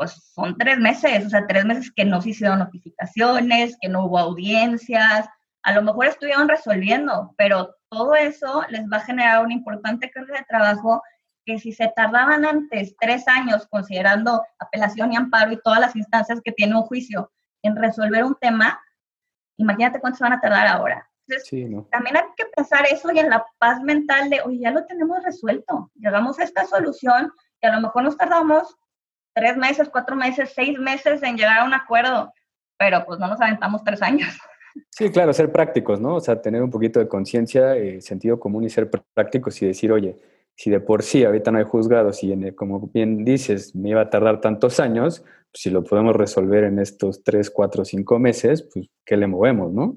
pues 0.00 0.32
son 0.34 0.56
tres 0.56 0.78
meses, 0.78 1.26
o 1.26 1.28
sea, 1.28 1.46
tres 1.46 1.66
meses 1.66 1.92
que 1.94 2.06
no 2.06 2.22
se 2.22 2.30
hicieron 2.30 2.60
notificaciones, 2.60 3.76
que 3.82 3.90
no 3.90 4.06
hubo 4.06 4.18
audiencias, 4.18 5.28
a 5.62 5.72
lo 5.74 5.82
mejor 5.82 6.06
estuvieron 6.06 6.48
resolviendo, 6.48 7.34
pero 7.36 7.76
todo 7.90 8.14
eso 8.14 8.64
les 8.70 8.86
va 8.90 8.96
a 8.96 9.04
generar 9.04 9.44
una 9.44 9.52
importante 9.52 10.10
carga 10.10 10.38
de 10.38 10.46
trabajo 10.48 11.02
que 11.44 11.58
si 11.58 11.72
se 11.72 11.92
tardaban 11.94 12.46
antes 12.46 12.96
tres 12.98 13.28
años, 13.28 13.68
considerando 13.68 14.42
apelación 14.58 15.12
y 15.12 15.16
amparo 15.16 15.52
y 15.52 15.60
todas 15.60 15.80
las 15.80 15.94
instancias 15.94 16.40
que 16.42 16.52
tiene 16.52 16.76
un 16.76 16.84
juicio 16.84 17.30
en 17.60 17.76
resolver 17.76 18.24
un 18.24 18.36
tema, 18.40 18.80
imagínate 19.58 20.00
cuánto 20.00 20.16
se 20.16 20.24
van 20.24 20.32
a 20.32 20.40
tardar 20.40 20.66
ahora. 20.66 21.06
Entonces, 21.28 21.90
también 21.90 22.16
hay 22.16 22.24
que 22.38 22.46
pensar 22.56 22.86
eso 22.90 23.12
y 23.12 23.18
en 23.18 23.28
la 23.28 23.44
paz 23.58 23.82
mental 23.82 24.30
de, 24.30 24.40
oye, 24.40 24.60
ya 24.60 24.70
lo 24.70 24.86
tenemos 24.86 25.22
resuelto, 25.22 25.90
llegamos 25.94 26.38
a 26.38 26.44
esta 26.44 26.64
solución 26.64 27.30
y 27.60 27.66
a 27.66 27.74
lo 27.74 27.82
mejor 27.82 28.04
nos 28.04 28.16
tardamos 28.16 28.78
tres 29.34 29.56
meses, 29.56 29.88
cuatro 29.88 30.16
meses, 30.16 30.52
seis 30.54 30.78
meses 30.78 31.22
en 31.22 31.36
llegar 31.36 31.60
a 31.60 31.64
un 31.64 31.74
acuerdo, 31.74 32.32
pero 32.78 33.04
pues 33.04 33.18
no 33.18 33.28
nos 33.28 33.40
aventamos 33.40 33.84
tres 33.84 34.02
años. 34.02 34.28
Sí, 34.88 35.10
claro, 35.10 35.32
ser 35.32 35.50
prácticos, 35.50 36.00
¿no? 36.00 36.14
O 36.14 36.20
sea, 36.20 36.40
tener 36.40 36.62
un 36.62 36.70
poquito 36.70 37.00
de 37.00 37.08
conciencia, 37.08 37.74
eh, 37.76 38.00
sentido 38.00 38.38
común 38.38 38.62
y 38.62 38.70
ser 38.70 38.88
prácticos 38.88 39.60
y 39.60 39.66
decir, 39.66 39.90
oye, 39.90 40.16
si 40.54 40.70
de 40.70 40.78
por 40.78 41.02
sí 41.02 41.24
ahorita 41.24 41.50
no 41.50 41.58
hay 41.58 41.64
juzgados 41.64 42.22
y 42.22 42.52
como 42.52 42.88
bien 42.94 43.24
dices, 43.24 43.74
me 43.74 43.90
iba 43.90 44.02
a 44.02 44.10
tardar 44.10 44.40
tantos 44.40 44.78
años, 44.78 45.24
pues 45.50 45.62
si 45.62 45.70
lo 45.70 45.82
podemos 45.82 46.14
resolver 46.14 46.62
en 46.62 46.78
estos 46.78 47.24
tres, 47.24 47.50
cuatro, 47.50 47.84
cinco 47.84 48.20
meses, 48.20 48.62
pues 48.72 48.86
¿qué 49.04 49.16
le 49.16 49.26
movemos, 49.26 49.72
no? 49.72 49.96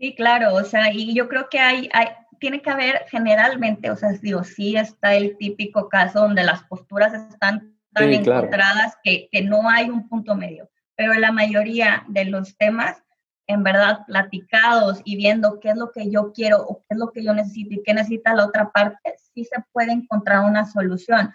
Sí, 0.00 0.16
claro, 0.16 0.54
o 0.54 0.64
sea, 0.64 0.92
y 0.92 1.14
yo 1.14 1.28
creo 1.28 1.48
que 1.48 1.60
hay, 1.60 1.88
hay 1.92 2.08
tiene 2.40 2.62
que 2.62 2.70
haber 2.70 3.04
generalmente, 3.08 3.90
o 3.90 3.96
sea, 3.96 4.10
digo, 4.12 4.42
sí 4.42 4.74
está 4.74 5.14
el 5.14 5.36
típico 5.36 5.88
caso 5.88 6.20
donde 6.20 6.42
las 6.42 6.64
posturas 6.64 7.12
están 7.12 7.78
tan 7.92 8.12
encontradas 8.12 8.96
que, 9.02 9.28
que 9.30 9.42
no 9.42 9.68
hay 9.68 9.90
un 9.90 10.08
punto 10.08 10.34
medio, 10.34 10.70
pero 10.96 11.14
la 11.14 11.32
mayoría 11.32 12.04
de 12.08 12.26
los 12.26 12.56
temas 12.56 13.02
en 13.50 13.64
verdad 13.64 14.00
platicados 14.06 15.00
y 15.04 15.16
viendo 15.16 15.58
qué 15.58 15.70
es 15.70 15.76
lo 15.76 15.90
que 15.90 16.10
yo 16.10 16.32
quiero 16.32 16.62
o 16.62 16.78
qué 16.78 16.86
es 16.90 16.98
lo 16.98 17.10
que 17.10 17.24
yo 17.24 17.34
necesito 17.34 17.74
y 17.74 17.82
qué 17.82 17.94
necesita 17.94 18.34
la 18.34 18.46
otra 18.46 18.70
parte, 18.70 19.16
sí 19.34 19.44
se 19.44 19.60
puede 19.72 19.92
encontrar 19.92 20.44
una 20.44 20.64
solución. 20.66 21.32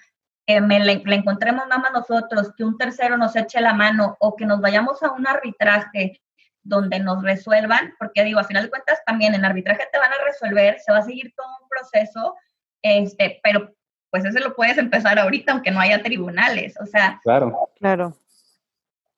Que 0.48 0.62
me 0.62 0.80
le, 0.80 1.04
encontremos 1.06 1.68
nada 1.68 1.82
más 1.82 1.92
nosotros, 1.92 2.54
que 2.56 2.64
un 2.64 2.78
tercero 2.78 3.18
nos 3.18 3.36
eche 3.36 3.60
la 3.60 3.74
mano 3.74 4.16
o 4.20 4.36
que 4.36 4.46
nos 4.46 4.62
vayamos 4.62 5.04
a 5.04 5.12
un 5.12 5.28
arbitraje 5.28 6.22
donde 6.64 7.00
nos 7.00 7.22
resuelvan, 7.22 7.94
porque 8.00 8.24
digo, 8.24 8.40
a 8.40 8.46
final 8.46 8.64
de 8.64 8.70
cuentas 8.70 9.00
también 9.06 9.36
en 9.36 9.44
arbitraje 9.44 9.84
te 9.92 10.00
van 10.00 10.12
a 10.14 10.24
resolver, 10.24 10.80
se 10.80 10.92
va 10.92 11.00
a 11.00 11.04
seguir 11.04 11.34
todo 11.36 11.48
un 11.62 11.68
proceso, 11.68 12.36
este, 12.82 13.40
pero 13.44 13.74
pues 14.16 14.26
ese 14.26 14.40
lo 14.40 14.56
puedes 14.56 14.78
empezar 14.78 15.20
ahorita 15.20 15.52
aunque 15.52 15.72
no 15.72 15.82
haya 15.82 16.02
tribunales, 16.02 16.76
o 16.80 16.86
sea. 16.86 17.20
Claro. 17.22 17.70
Claro 17.78 18.16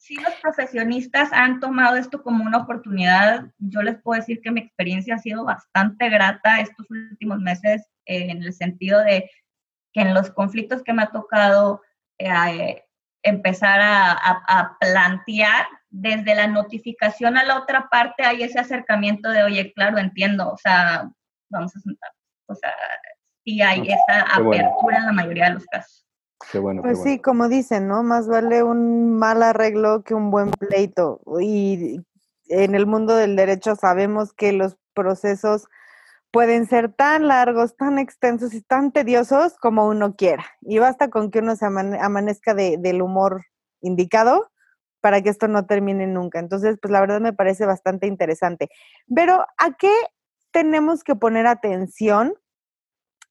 si 0.07 0.15
los 0.15 0.33
profesionistas 0.35 1.33
han 1.33 1.59
tomado 1.59 1.97
esto 1.97 2.23
como 2.23 2.45
una 2.45 2.59
oportunidad. 2.59 3.51
Yo 3.57 3.81
les 3.81 4.01
puedo 4.01 4.17
decir 4.17 4.39
que 4.41 4.51
mi 4.51 4.61
experiencia 4.61 5.15
ha 5.15 5.19
sido 5.19 5.43
bastante 5.43 6.07
grata 6.07 6.61
estos 6.61 6.89
últimos 6.89 7.39
meses 7.39 7.89
eh, 8.05 8.31
en 8.31 8.41
el 8.41 8.53
sentido 8.53 9.01
de 9.01 9.29
que 9.91 10.01
en 10.01 10.13
los 10.13 10.29
conflictos 10.29 10.81
que 10.81 10.93
me 10.93 11.03
ha 11.03 11.11
tocado 11.11 11.81
eh, 12.19 12.85
empezar 13.21 13.81
a, 13.81 14.77
plantear 14.79 15.67
desde 15.89 16.35
la 16.35 16.47
notificación 16.47 17.35
a 17.35 17.43
la 17.43 17.59
otra 17.59 17.89
parte 17.89 18.23
hay 18.23 18.43
ese 18.43 18.59
acercamiento 18.59 19.29
de, 19.29 19.43
oye, 19.43 19.73
claro, 19.73 19.97
entiendo, 19.97 20.49
o 20.49 20.57
sea, 20.57 21.09
vamos 21.49 21.75
a 21.75 21.79
sentar. 21.81 22.11
O 22.45 22.55
sea, 22.55 22.71
sí 23.47 23.61
hay 23.61 23.87
esa 23.87 24.21
apertura 24.33 24.97
en 24.97 25.05
la 25.05 25.13
mayoría 25.13 25.45
de 25.45 25.53
los 25.53 25.65
casos 25.67 26.07
pues 26.81 27.01
sí, 27.03 27.19
como 27.19 27.49
dicen, 27.49 27.87
¿no? 27.87 28.03
Más 28.03 28.27
vale 28.27 28.63
un 28.63 29.17
mal 29.17 29.43
arreglo 29.43 30.03
que 30.03 30.13
un 30.13 30.29
buen 30.31 30.51
pleito. 30.51 31.19
Y 31.41 31.99
en 32.47 32.75
el 32.75 32.85
mundo 32.85 33.15
del 33.15 33.35
derecho 33.35 33.75
sabemos 33.75 34.33
que 34.33 34.53
los 34.53 34.77
procesos 34.93 35.67
pueden 36.31 36.67
ser 36.67 36.93
tan 36.93 37.27
largos, 37.27 37.75
tan 37.75 37.97
extensos 37.97 38.53
y 38.53 38.61
tan 38.61 38.91
tediosos 38.91 39.57
como 39.57 39.87
uno 39.87 40.15
quiera. 40.15 40.45
Y 40.61 40.77
basta 40.77 41.09
con 41.09 41.31
que 41.31 41.39
uno 41.39 41.55
se 41.55 41.65
amanezca 41.65 42.53
del 42.53 43.01
humor 43.01 43.45
indicado 43.81 44.51
para 45.01 45.21
que 45.21 45.29
esto 45.29 45.47
no 45.47 45.65
termine 45.65 46.07
nunca. 46.07 46.39
Entonces, 46.39 46.77
pues 46.81 46.91
la 46.91 47.01
verdad 47.01 47.19
me 47.19 47.33
parece 47.33 47.65
bastante 47.65 48.07
interesante. 48.07 48.69
Pero, 49.13 49.45
¿a 49.57 49.73
qué 49.77 49.91
tenemos 50.51 51.03
que 51.03 51.15
poner 51.15 51.47
atención 51.47 52.35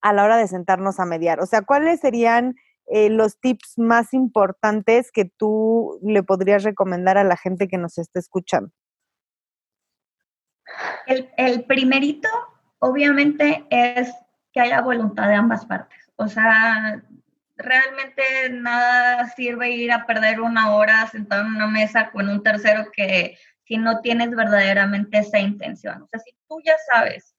a 0.00 0.12
la 0.12 0.24
hora 0.24 0.37
de 0.37 0.48
sentarnos 0.48 1.00
a 1.00 1.04
mediar? 1.04 1.40
O 1.40 1.46
sea, 1.46 1.62
¿cuáles 1.62 2.00
serían 2.00 2.56
eh, 2.87 3.11
los 3.11 3.40
tips 3.40 3.78
más 3.78 4.14
importantes 4.14 5.11
que 5.11 5.24
tú 5.24 5.98
le 6.02 6.22
podrías 6.22 6.62
recomendar 6.62 7.18
a 7.18 7.24
la 7.24 7.37
gente 7.37 7.68
que 7.68 7.78
nos 7.78 7.98
esté 7.98 8.18
escuchando? 8.18 8.70
El, 11.06 11.30
el 11.37 11.64
primerito, 11.64 12.28
obviamente, 12.78 13.66
es 13.70 14.12
que 14.52 14.61
haya 14.61 14.80
voluntad 14.80 15.28
de 15.28 15.35
ambas 15.35 15.64
partes. 15.66 15.98
O 16.16 16.28
sea, 16.28 17.02
realmente 17.56 18.22
nada 18.50 19.28
sirve 19.30 19.70
ir 19.70 19.92
a 19.92 20.06
perder 20.06 20.40
una 20.40 20.74
hora 20.74 21.06
sentado 21.09 21.42
en 21.42 21.56
una 21.56 21.66
mesa 21.66 22.11
con 22.11 22.28
un 22.28 22.42
tercero 22.42 22.90
que 22.92 23.38
si 23.64 23.78
no 23.78 24.00
tienes 24.00 24.30
verdaderamente 24.30 25.18
esa 25.18 25.38
intención. 25.38 26.02
O 26.02 26.06
sea, 26.06 26.20
si 26.20 26.32
tú 26.48 26.61
ya 26.64 26.74
sabes 26.92 27.36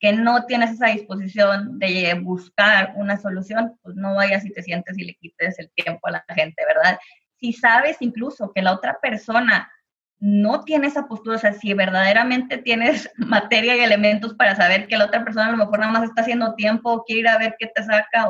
que 0.00 0.12
no 0.12 0.44
tienes 0.46 0.72
esa 0.72 0.88
disposición 0.88 1.78
de 1.78 2.14
buscar 2.22 2.92
una 2.96 3.16
solución, 3.16 3.78
pues 3.82 3.96
no 3.96 4.14
vayas 4.14 4.44
y 4.44 4.52
te 4.52 4.62
sientes 4.62 4.98
y 4.98 5.04
le 5.04 5.14
quites 5.14 5.58
el 5.58 5.70
tiempo 5.74 6.06
a 6.06 6.12
la 6.12 6.24
gente, 6.28 6.62
¿verdad? 6.66 6.98
Si 7.40 7.52
sabes 7.52 7.96
incluso 8.00 8.52
que 8.52 8.62
la 8.62 8.72
otra 8.72 8.98
persona 9.00 9.70
no 10.18 10.64
tiene 10.64 10.86
esa 10.86 11.06
postura, 11.06 11.36
o 11.36 11.38
sea, 11.38 11.52
si 11.52 11.74
verdaderamente 11.74 12.58
tienes 12.58 13.10
materia 13.16 13.76
y 13.76 13.80
elementos 13.80 14.34
para 14.34 14.56
saber 14.56 14.86
que 14.86 14.96
la 14.96 15.06
otra 15.06 15.24
persona 15.24 15.48
a 15.48 15.50
lo 15.52 15.58
mejor 15.58 15.78
nada 15.78 15.92
más 15.92 16.04
está 16.04 16.22
haciendo 16.22 16.54
tiempo 16.54 16.92
o 16.92 17.04
quiere 17.04 17.20
ir 17.20 17.28
a 17.28 17.38
ver 17.38 17.56
qué 17.58 17.66
te 17.66 17.82
saca, 17.82 18.28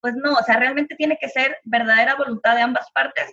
pues 0.00 0.14
no, 0.16 0.34
o 0.34 0.42
sea, 0.42 0.56
realmente 0.56 0.96
tiene 0.96 1.16
que 1.20 1.28
ser 1.28 1.58
verdadera 1.64 2.14
voluntad 2.16 2.54
de 2.56 2.62
ambas 2.62 2.90
partes 2.92 3.32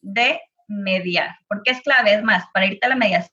de 0.00 0.40
mediar, 0.68 1.36
porque 1.48 1.72
es 1.72 1.80
clave, 1.82 2.14
es 2.14 2.22
más, 2.22 2.44
para 2.52 2.66
irte 2.66 2.86
a 2.86 2.90
la 2.90 2.96
mediación 2.96 3.31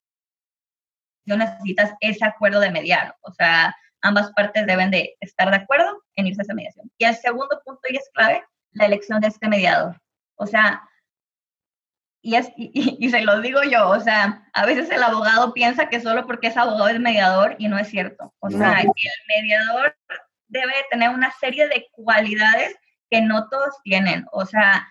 necesitas 1.37 1.93
ese 1.99 2.25
acuerdo 2.25 2.59
de 2.59 2.71
mediar. 2.71 3.15
O 3.21 3.31
sea, 3.33 3.75
ambas 4.01 4.31
partes 4.33 4.65
deben 4.65 4.91
de 4.91 5.15
estar 5.19 5.49
de 5.49 5.57
acuerdo 5.57 6.03
en 6.15 6.27
irse 6.27 6.41
a 6.41 6.43
esa 6.43 6.53
mediación. 6.53 6.91
Y 6.97 7.05
el 7.05 7.15
segundo 7.15 7.61
punto, 7.65 7.81
y 7.89 7.95
es 7.97 8.09
clave, 8.13 8.43
la 8.71 8.85
elección 8.85 9.19
de 9.21 9.27
este 9.27 9.47
mediador. 9.47 9.99
O 10.35 10.45
sea, 10.45 10.81
y, 12.21 12.35
es, 12.35 12.51
y, 12.57 13.09
se 13.09 13.21
lo 13.21 13.39
digo 13.41 13.63
yo, 13.63 13.89
o 13.89 13.99
sea, 13.99 14.43
a 14.53 14.65
veces 14.65 14.89
el 14.89 15.01
abogado 15.01 15.53
piensa 15.53 15.87
que 15.87 16.01
solo 16.01 16.27
porque 16.27 16.47
es 16.47 16.57
abogado 16.57 16.89
es 16.89 16.99
mediador 16.99 17.55
y 17.59 17.67
no 17.67 17.77
es 17.77 17.87
cierto. 17.87 18.33
O 18.39 18.49
sea, 18.49 18.81
el 18.81 18.89
mediador 19.27 19.95
debe 20.47 20.73
tener 20.91 21.09
una 21.09 21.31
serie 21.39 21.67
de 21.67 21.87
cualidades 21.91 22.75
que 23.09 23.21
no 23.21 23.47
todos 23.47 23.75
tienen. 23.83 24.25
O 24.31 24.45
sea, 24.45 24.87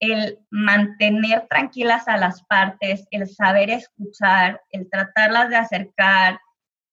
el 0.00 0.38
mantener 0.50 1.46
tranquilas 1.48 2.06
a 2.08 2.16
las 2.16 2.42
partes, 2.44 3.06
el 3.10 3.28
saber 3.28 3.70
escuchar, 3.70 4.62
el 4.70 4.88
tratarlas 4.88 5.50
de 5.50 5.56
acercar, 5.56 6.40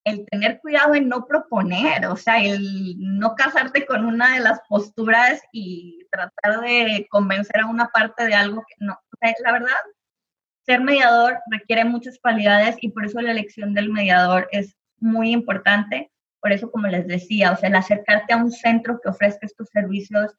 el 0.05 0.25
tener 0.27 0.59
cuidado 0.59 0.93
en 0.93 1.09
no 1.09 1.25
proponer, 1.25 2.05
o 2.05 2.15
sea, 2.15 2.37
el 2.37 2.95
no 2.99 3.35
casarte 3.35 3.85
con 3.85 4.05
una 4.05 4.35
de 4.35 4.39
las 4.39 4.61
posturas 4.69 5.41
y 5.51 6.05
tratar 6.11 6.61
de 6.61 7.07
convencer 7.09 7.61
a 7.61 7.67
una 7.67 7.87
parte 7.87 8.25
de 8.25 8.35
algo 8.35 8.63
que 8.67 8.75
no. 8.79 8.93
O 8.93 9.43
la 9.43 9.51
verdad, 9.51 9.75
ser 10.65 10.81
mediador 10.81 11.39
requiere 11.49 11.85
muchas 11.85 12.19
cualidades 12.19 12.75
y 12.81 12.89
por 12.89 13.05
eso 13.05 13.21
la 13.21 13.31
elección 13.31 13.73
del 13.73 13.91
mediador 13.91 14.47
es 14.51 14.75
muy 14.99 15.31
importante. 15.31 16.11
Por 16.39 16.51
eso, 16.51 16.69
como 16.69 16.87
les 16.87 17.07
decía, 17.07 17.51
o 17.51 17.57
sea, 17.57 17.69
el 17.69 17.75
acercarte 17.75 18.33
a 18.33 18.37
un 18.37 18.51
centro 18.51 18.99
que 19.01 19.09
ofrezca 19.09 19.47
estos 19.47 19.69
servicios 19.69 20.35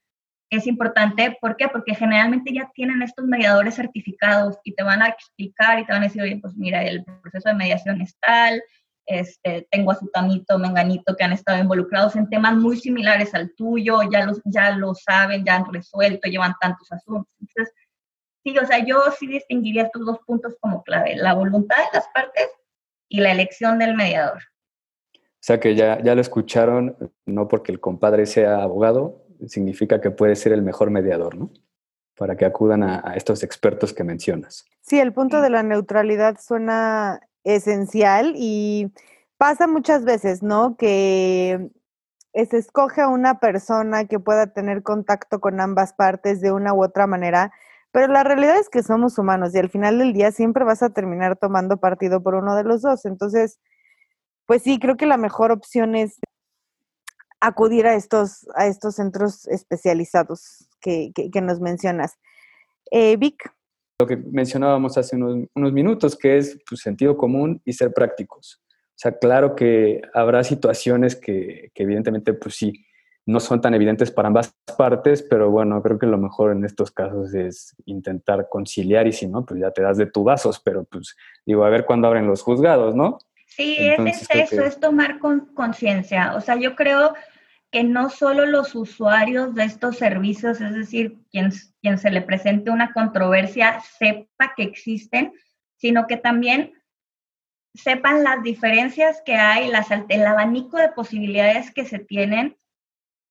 es 0.51 0.67
importante. 0.67 1.37
¿Por 1.41 1.57
qué? 1.57 1.69
Porque 1.69 1.95
generalmente 1.95 2.53
ya 2.53 2.71
tienen 2.75 3.03
estos 3.03 3.27
mediadores 3.27 3.75
certificados 3.75 4.59
y 4.65 4.75
te 4.75 4.83
van 4.83 5.03
a 5.03 5.09
explicar 5.09 5.79
y 5.79 5.87
te 5.87 5.93
van 5.93 6.03
a 6.03 6.07
decir, 6.07 6.23
oye, 6.23 6.39
pues 6.41 6.57
mira, 6.57 6.83
el 6.85 7.05
proceso 7.23 7.49
de 7.49 7.55
mediación 7.55 8.01
es 8.01 8.17
tal, 8.21 8.63
este, 9.07 9.67
tengo 9.71 9.93
a 9.93 9.97
su 9.97 10.09
tamito, 10.09 10.59
menganito 10.59 11.15
que 11.17 11.25
han 11.25 11.33
estado 11.33 11.61
involucrados 11.61 12.17
en 12.17 12.29
temas 12.29 12.55
muy 12.57 12.77
similares 12.77 13.35
al 13.35 13.55
tuyo, 13.55 14.01
ya, 14.11 14.27
los, 14.27 14.41
ya 14.45 14.73
lo 14.77 14.95
saben, 14.95 15.45
ya 15.45 15.57
han 15.57 15.73
resuelto, 15.73 16.29
llevan 16.29 16.55
tantos 16.61 16.91
asuntos. 16.91 17.33
Entonces, 17.41 17.75
sí, 18.45 18.59
o 18.59 18.67
sea, 18.67 18.85
yo 18.85 19.03
sí 19.19 19.27
distinguiría 19.27 19.85
estos 19.85 20.05
dos 20.05 20.19
puntos 20.27 20.57
como 20.61 20.83
clave, 20.83 21.17
la 21.17 21.35
voluntad 21.35 21.77
de 21.77 21.99
las 21.99 22.09
partes 22.09 22.49
y 23.09 23.21
la 23.21 23.33
elección 23.33 23.79
del 23.79 23.95
mediador. 23.95 24.43
O 25.15 25.47
sea 25.47 25.61
que 25.61 25.77
ya, 25.77 26.03
ya 26.03 26.17
lo 26.17 26.21
escucharon, 26.21 26.97
no 27.25 27.47
porque 27.47 27.71
el 27.71 27.79
compadre 27.79 28.27
sea 28.27 28.63
abogado, 28.63 29.26
significa 29.47 30.01
que 30.01 30.11
puede 30.11 30.37
ser 30.37 30.53
el 30.53 30.63
mejor 30.63 30.91
mediador, 30.91 31.37
¿no? 31.37 31.51
Para 32.17 32.37
que 32.37 32.45
acudan 32.45 32.83
a, 32.83 33.15
estos 33.15 33.43
expertos 33.43 33.93
que 33.93 34.05
mencionas. 34.05 34.65
Sí, 34.81 34.99
el 34.99 35.13
punto 35.13 35.41
de 35.41 35.51
la 35.51 35.63
neutralidad 35.63 36.39
suena 36.41 37.21
esencial 37.45 38.35
y 38.37 38.93
pasa 39.37 39.67
muchas 39.67 40.05
veces, 40.05 40.43
¿no? 40.43 40.77
Que 40.77 41.71
se 42.33 42.59
escoge 42.59 43.01
a 43.01 43.09
una 43.09 43.41
persona 43.41 44.07
que 44.07 44.19
pueda 44.19 44.49
tener 44.49 44.83
contacto 44.83 45.41
con 45.41 45.61
ambas 45.61 45.93
partes 45.93 46.41
de 46.41 46.53
una 46.53 46.75
u 46.75 46.83
otra 46.83 47.07
manera, 47.07 47.53
pero 47.93 48.09
la 48.09 48.25
realidad 48.25 48.59
es 48.59 48.69
que 48.69 48.83
somos 48.83 49.19
humanos 49.19 49.55
y 49.55 49.59
al 49.59 49.71
final 49.71 49.99
del 49.99 50.13
día 50.13 50.31
siempre 50.31 50.65
vas 50.65 50.83
a 50.83 50.91
terminar 50.91 51.37
tomando 51.37 51.79
partido 51.79 52.23
por 52.23 52.35
uno 52.35 52.55
de 52.55 52.65
los 52.65 52.83
dos. 52.83 53.07
Entonces, 53.07 53.59
pues 54.47 54.63
sí, 54.63 54.79
creo 54.79 54.97
que 54.97 55.07
la 55.07 55.17
mejor 55.17 55.51
opción 55.51 55.95
es 55.95 56.19
acudir 57.41 57.87
a 57.87 57.95
estos, 57.95 58.47
a 58.55 58.67
estos 58.67 58.97
centros 58.97 59.47
especializados 59.49 60.69
que, 60.81 61.13
nos 61.43 61.61
mencionas. 61.61 62.15
Eh, 62.91 63.17
Vic. 63.17 63.53
Lo 64.01 64.07
que 64.07 64.17
mencionábamos 64.17 64.99
hace 64.99 65.17
unos, 65.17 65.73
minutos, 65.73 66.17
que 66.17 66.39
es 66.39 66.59
pues, 66.69 66.81
sentido 66.81 67.17
común 67.17 67.61
y 67.65 67.73
ser 67.73 67.93
prácticos. 67.93 68.63
O 68.69 68.99
sea, 68.99 69.19
claro 69.19 69.55
que 69.55 70.03
habrá 70.15 70.45
situaciones 70.45 71.17
que, 71.17 71.71
que, 71.75 71.83
evidentemente, 71.83 72.33
pues 72.35 72.55
sí, 72.57 72.87
no 73.27 73.41
son 73.41 73.61
tan 73.61 73.75
evidentes 73.75 74.11
para 74.11 74.29
ambas 74.29 74.55
partes, 74.79 75.23
pero 75.23 75.51
bueno, 75.51 75.83
creo 75.83 75.99
que 75.99 76.07
lo 76.07 76.17
mejor 76.17 76.53
en 76.53 76.65
estos 76.65 76.93
casos 76.93 77.35
es 77.35 77.75
intentar 77.85 78.49
conciliar 78.49 79.07
y 79.09 79.13
si 79.13 79.27
no, 79.27 79.45
pues 79.45 79.61
ya 79.61 79.73
te 79.73 79.83
das 79.83 79.99
de 79.99 80.07
tu 80.07 80.23
vasos, 80.23 80.61
pero 80.61 80.85
pues 80.85 81.17
digo, 81.45 81.65
a 81.65 81.71
ver 81.71 81.85
cuándo 81.85 82.07
abren 82.07 82.29
los 82.29 82.43
juzgados, 82.43 82.95
¿no? 82.95 83.19
Sí, 83.47 83.77
es 83.79 84.29
eso, 84.31 84.63
es 84.63 84.79
tomar 84.81 85.19
conciencia. 85.19 86.35
O 86.35 86.41
sea, 86.41 86.57
yo 86.57 86.77
creo 86.77 87.15
que 87.71 87.85
no 87.85 88.11
solo 88.11 88.47
los 88.47 88.75
usuarios 88.75 89.55
de 89.55 89.65
estos 89.65 89.97
servicios, 89.97 90.61
es 90.61 90.75
decir, 90.75 91.17
quien, 91.31 91.53
quien 91.81 91.99
se 91.99 92.11
le 92.11 92.23
presente 92.23 92.71
una 92.71 92.93
controversia, 92.93 93.81
sepa 93.99 94.55
que 94.57 94.65
existen, 94.65 95.33
sino 95.77 96.07
que 96.07 96.17
también 96.17 96.73
sepan 97.75 98.25
las 98.25 98.43
diferencias 98.43 99.23
que 99.25 99.35
hay, 99.35 99.69
las, 99.69 99.89
el 99.91 100.27
abanico 100.27 100.77
de 100.77 100.91
posibilidades 100.91 101.71
que 101.71 101.85
se 101.85 101.99
tienen, 101.99 102.57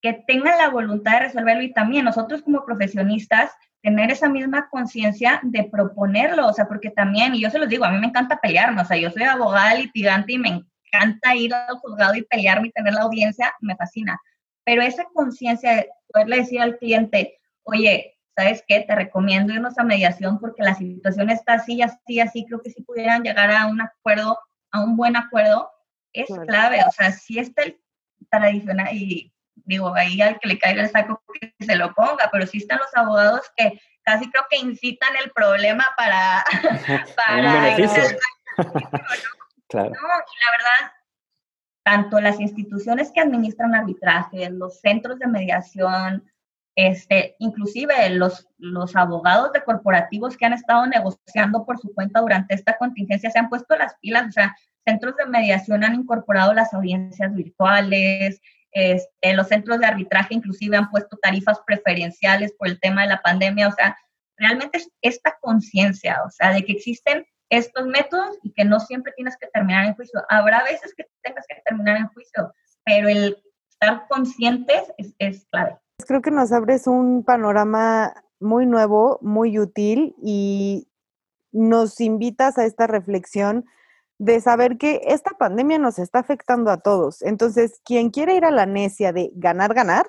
que 0.05 0.23
tengan 0.27 0.59
la 0.59 0.69
voluntad 0.69 1.13
de 1.13 1.19
resolverlo 1.21 1.63
y 1.63 1.73
también 1.73 2.05
nosotros 2.05 2.43
como 2.43 2.63
profesionistas 2.63 3.49
tener 3.81 4.11
esa 4.11 4.29
misma 4.29 4.69
conciencia 4.69 5.39
de 5.41 5.63
proponerlo, 5.63 6.45
o 6.45 6.53
sea, 6.53 6.67
porque 6.67 6.91
también, 6.91 7.33
y 7.33 7.41
yo 7.41 7.49
se 7.49 7.57
los 7.57 7.67
digo, 7.67 7.85
a 7.85 7.89
mí 7.89 7.97
me 7.97 8.05
encanta 8.05 8.39
pelearme, 8.39 8.83
o 8.83 8.85
sea, 8.85 8.97
yo 8.97 9.09
soy 9.09 9.23
abogada 9.23 9.73
litigante 9.73 10.33
y 10.33 10.37
me 10.37 10.63
encanta 10.93 11.35
ir 11.35 11.55
al 11.55 11.79
juzgado 11.79 12.13
y 12.13 12.21
pelearme 12.21 12.67
y 12.67 12.71
tener 12.71 12.93
la 12.93 13.01
audiencia, 13.01 13.55
me 13.61 13.75
fascina, 13.75 14.21
pero 14.63 14.83
esa 14.83 15.05
conciencia 15.05 15.75
de 15.75 15.89
poderle 16.13 16.37
decir 16.37 16.61
al 16.61 16.77
cliente, 16.77 17.39
oye, 17.63 18.13
¿sabes 18.35 18.63
qué? 18.67 18.81
Te 18.81 18.93
recomiendo 18.93 19.53
irnos 19.53 19.79
a 19.79 19.83
mediación 19.83 20.39
porque 20.39 20.61
la 20.61 20.75
situación 20.75 21.31
está 21.31 21.53
así, 21.53 21.81
así, 21.81 22.19
así, 22.19 22.45
creo 22.45 22.61
que 22.61 22.69
si 22.69 22.83
pudieran 22.83 23.23
llegar 23.23 23.49
a 23.49 23.65
un 23.65 23.81
acuerdo, 23.81 24.37
a 24.71 24.83
un 24.83 24.97
buen 24.97 25.15
acuerdo, 25.15 25.71
es 26.13 26.27
clave, 26.45 26.81
o 26.87 26.91
sea, 26.91 27.11
si 27.11 27.39
está 27.39 27.63
el 27.63 27.79
tradicional 28.29 28.95
y 28.95 29.34
digo, 29.65 29.93
ahí 29.95 30.21
al 30.21 30.39
que 30.39 30.47
le 30.47 30.59
caiga 30.59 30.83
el 30.83 30.89
saco 30.89 31.21
que 31.39 31.53
se 31.59 31.75
lo 31.75 31.93
ponga, 31.93 32.29
pero 32.31 32.47
sí 32.47 32.59
están 32.59 32.79
los 32.79 32.95
abogados 32.95 33.51
que 33.55 33.79
casi 34.03 34.29
creo 34.29 34.45
que 34.49 34.57
incitan 34.57 35.15
el 35.23 35.31
problema 35.31 35.85
para... 35.97 36.43
para 37.15 37.75
claro. 39.67 39.89
No, 39.89 40.07
y 40.07 40.35
la 40.39 40.51
verdad, 40.51 40.93
tanto 41.83 42.21
las 42.21 42.39
instituciones 42.39 43.11
que 43.11 43.21
administran 43.21 43.75
arbitraje, 43.75 44.49
los 44.49 44.79
centros 44.79 45.19
de 45.19 45.27
mediación, 45.27 46.23
este, 46.75 47.35
inclusive 47.39 48.09
los, 48.09 48.47
los 48.57 48.95
abogados 48.95 49.51
de 49.53 49.63
corporativos 49.63 50.35
que 50.35 50.45
han 50.45 50.53
estado 50.53 50.85
negociando 50.87 51.65
por 51.65 51.79
su 51.79 51.93
cuenta 51.93 52.19
durante 52.19 52.53
esta 52.53 52.77
contingencia 52.77 53.31
se 53.31 53.39
han 53.39 53.49
puesto 53.49 53.75
las 53.75 53.95
pilas, 53.99 54.27
o 54.27 54.31
sea, 54.31 54.55
centros 54.85 55.15
de 55.15 55.25
mediación 55.25 55.83
han 55.83 55.95
incorporado 55.95 56.53
las 56.53 56.73
audiencias 56.73 57.33
virtuales, 57.33 58.41
este, 58.75 59.33
los 59.33 59.47
centros 59.47 59.79
de 59.79 59.85
arbitraje 59.85 60.33
inclusive 60.33 60.75
han 60.75 60.91
puesto 60.91 61.17
tarifas 61.21 61.61
preferenciales 61.65 62.53
por 62.59 62.67
el 62.67 62.77
tema 62.81 63.03
de 63.03 63.07
la 63.07 63.21
pandemia, 63.21 63.69
o 63.69 63.71
sea, 63.71 63.97
realmente 64.37 64.79
es 64.79 64.89
esta 65.01 65.37
conciencia, 65.39 66.21
o 66.27 66.29
sea, 66.29 66.51
de 66.51 66.65
que 66.65 66.73
existen 66.73 67.25
estos 67.49 67.85
métodos 67.85 68.37
y 68.43 68.51
que 68.51 68.65
no 68.65 68.81
siempre 68.81 69.13
tienes 69.15 69.37
que 69.37 69.47
terminar 69.47 69.85
en 69.85 69.95
juicio. 69.95 70.21
Habrá 70.27 70.61
veces 70.63 70.93
que 70.93 71.05
tengas 71.23 71.45
que 71.47 71.61
terminar 71.63 71.95
en 71.95 72.07
juicio, 72.07 72.51
pero 72.83 73.07
el 73.07 73.41
estar 73.69 74.07
conscientes 74.09 74.91
es, 74.97 75.15
es 75.19 75.45
clave. 75.45 75.77
Creo 76.05 76.21
que 76.21 76.31
nos 76.31 76.51
abres 76.51 76.85
un 76.85 77.23
panorama 77.23 78.25
muy 78.41 78.65
nuevo, 78.65 79.19
muy 79.21 79.57
útil 79.57 80.15
y 80.21 80.89
nos 81.53 82.01
invitas 82.01 82.57
a 82.57 82.65
esta 82.65 82.87
reflexión 82.87 83.63
de 84.17 84.39
saber 84.39 84.77
que 84.77 85.01
esta 85.05 85.31
pandemia 85.31 85.77
nos 85.77 85.99
está 85.99 86.19
afectando 86.19 86.71
a 86.71 86.77
todos. 86.77 87.21
Entonces, 87.21 87.81
quien 87.83 88.09
quiere 88.09 88.35
ir 88.35 88.45
a 88.45 88.51
la 88.51 88.65
necia 88.65 89.11
de 89.11 89.31
ganar, 89.35 89.73
ganar, 89.73 90.07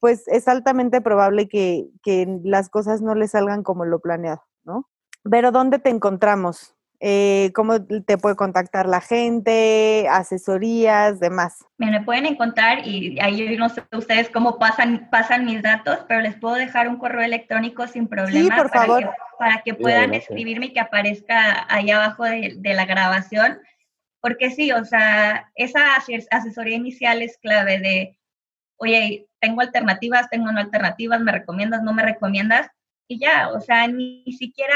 pues 0.00 0.26
es 0.28 0.48
altamente 0.48 1.00
probable 1.00 1.48
que, 1.48 1.88
que 2.02 2.40
las 2.42 2.70
cosas 2.70 3.02
no 3.02 3.14
le 3.14 3.28
salgan 3.28 3.62
como 3.62 3.84
lo 3.84 4.00
planeado, 4.00 4.42
¿no? 4.64 4.88
Pero 5.30 5.52
¿dónde 5.52 5.78
te 5.78 5.90
encontramos? 5.90 6.74
Eh, 7.02 7.50
cómo 7.54 7.82
te 7.82 8.18
puede 8.18 8.36
contactar 8.36 8.86
la 8.86 9.00
gente, 9.00 10.06
asesorías, 10.10 11.18
demás. 11.18 11.64
Me 11.78 12.02
pueden 12.02 12.26
encontrar 12.26 12.86
y 12.86 13.18
ahí 13.20 13.56
no 13.56 13.70
sé 13.70 13.82
ustedes 13.92 14.28
cómo 14.28 14.58
pasan, 14.58 15.08
pasan 15.10 15.46
mis 15.46 15.62
datos, 15.62 16.04
pero 16.06 16.20
les 16.20 16.36
puedo 16.36 16.56
dejar 16.56 16.88
un 16.88 16.98
correo 16.98 17.22
electrónico 17.22 17.86
sin 17.86 18.06
problema. 18.06 18.54
Sí, 18.54 18.60
por 18.60 18.70
para 18.70 18.84
favor. 18.84 19.02
Que, 19.04 19.10
para 19.38 19.62
que 19.62 19.74
puedan 19.74 20.12
escribirme 20.12 20.66
y 20.66 20.72
que 20.74 20.80
aparezca 20.80 21.66
ahí 21.70 21.90
abajo 21.90 22.24
de, 22.24 22.56
de 22.58 22.74
la 22.74 22.84
grabación. 22.84 23.58
Porque 24.20 24.50
sí, 24.50 24.70
o 24.70 24.84
sea, 24.84 25.50
esa 25.54 25.96
asesoría 26.30 26.76
inicial 26.76 27.22
es 27.22 27.38
clave 27.38 27.78
de, 27.78 28.18
oye, 28.76 29.26
tengo 29.40 29.62
alternativas, 29.62 30.28
tengo 30.28 30.52
no 30.52 30.60
alternativas, 30.60 31.20
me 31.22 31.32
recomiendas, 31.32 31.82
no 31.82 31.94
me 31.94 32.02
recomiendas, 32.02 32.68
y 33.08 33.18
ya, 33.18 33.48
o 33.48 33.60
sea, 33.60 33.88
ni 33.88 34.24
siquiera 34.38 34.74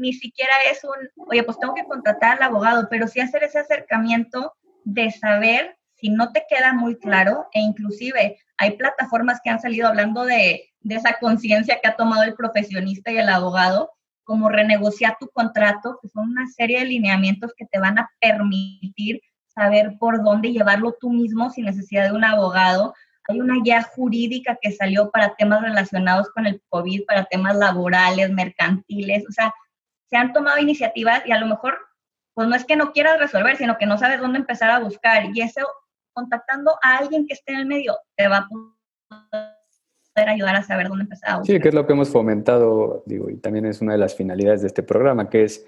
ni 0.00 0.12
siquiera 0.12 0.52
es 0.70 0.82
un, 0.82 1.26
oye, 1.28 1.42
pues 1.42 1.58
tengo 1.58 1.74
que 1.74 1.84
contratar 1.84 2.36
al 2.36 2.42
abogado, 2.42 2.88
pero 2.90 3.06
sí 3.06 3.20
hacer 3.20 3.44
ese 3.44 3.58
acercamiento 3.58 4.54
de 4.84 5.10
saber 5.10 5.76
si 5.94 6.08
no 6.08 6.32
te 6.32 6.44
queda 6.48 6.72
muy 6.72 6.96
claro 6.98 7.46
e 7.52 7.60
inclusive 7.60 8.38
hay 8.56 8.76
plataformas 8.76 9.40
que 9.44 9.50
han 9.50 9.60
salido 9.60 9.88
hablando 9.88 10.24
de, 10.24 10.70
de 10.80 10.94
esa 10.94 11.18
conciencia 11.20 11.78
que 11.82 11.88
ha 11.88 11.96
tomado 11.96 12.22
el 12.22 12.34
profesionista 12.34 13.12
y 13.12 13.18
el 13.18 13.28
abogado, 13.28 13.90
como 14.24 14.48
renegociar 14.48 15.16
tu 15.20 15.28
contrato, 15.28 15.98
que 16.00 16.08
son 16.08 16.30
una 16.30 16.46
serie 16.46 16.80
de 16.80 16.86
lineamientos 16.86 17.52
que 17.56 17.66
te 17.66 17.78
van 17.78 17.98
a 17.98 18.10
permitir 18.20 19.20
saber 19.46 19.96
por 19.98 20.22
dónde 20.22 20.52
llevarlo 20.52 20.96
tú 21.00 21.10
mismo 21.10 21.50
sin 21.50 21.66
necesidad 21.66 22.04
de 22.04 22.12
un 22.12 22.24
abogado. 22.24 22.94
Hay 23.28 23.40
una 23.40 23.56
guía 23.62 23.82
jurídica 23.82 24.58
que 24.60 24.72
salió 24.72 25.10
para 25.10 25.34
temas 25.36 25.62
relacionados 25.62 26.30
con 26.30 26.46
el 26.46 26.62
COVID, 26.68 27.04
para 27.06 27.24
temas 27.24 27.56
laborales, 27.56 28.30
mercantiles, 28.30 29.24
o 29.28 29.32
sea, 29.32 29.52
se 30.10 30.16
han 30.16 30.32
tomado 30.32 30.58
iniciativas 30.58 31.22
y 31.24 31.32
a 31.32 31.38
lo 31.38 31.46
mejor, 31.46 31.78
pues 32.34 32.48
no 32.48 32.56
es 32.56 32.64
que 32.64 32.76
no 32.76 32.92
quieras 32.92 33.18
resolver, 33.18 33.56
sino 33.56 33.78
que 33.78 33.86
no 33.86 33.96
sabes 33.96 34.20
dónde 34.20 34.40
empezar 34.40 34.70
a 34.70 34.80
buscar. 34.80 35.24
Y 35.32 35.40
eso, 35.40 35.66
contactando 36.12 36.72
a 36.82 36.98
alguien 36.98 37.26
que 37.26 37.34
esté 37.34 37.52
en 37.52 37.60
el 37.60 37.66
medio, 37.66 37.96
te 38.16 38.28
va 38.28 38.38
a 38.38 38.48
poder 38.48 40.28
ayudar 40.28 40.56
a 40.56 40.62
saber 40.62 40.88
dónde 40.88 41.04
empezar 41.04 41.30
a 41.30 41.38
buscar. 41.38 41.56
Sí, 41.56 41.62
que 41.62 41.68
es 41.68 41.74
lo 41.74 41.86
que 41.86 41.92
hemos 41.92 42.10
fomentado, 42.10 43.04
digo, 43.06 43.30
y 43.30 43.36
también 43.36 43.66
es 43.66 43.80
una 43.80 43.92
de 43.92 43.98
las 43.98 44.16
finalidades 44.16 44.62
de 44.62 44.66
este 44.66 44.82
programa, 44.82 45.30
que 45.30 45.44
es, 45.44 45.64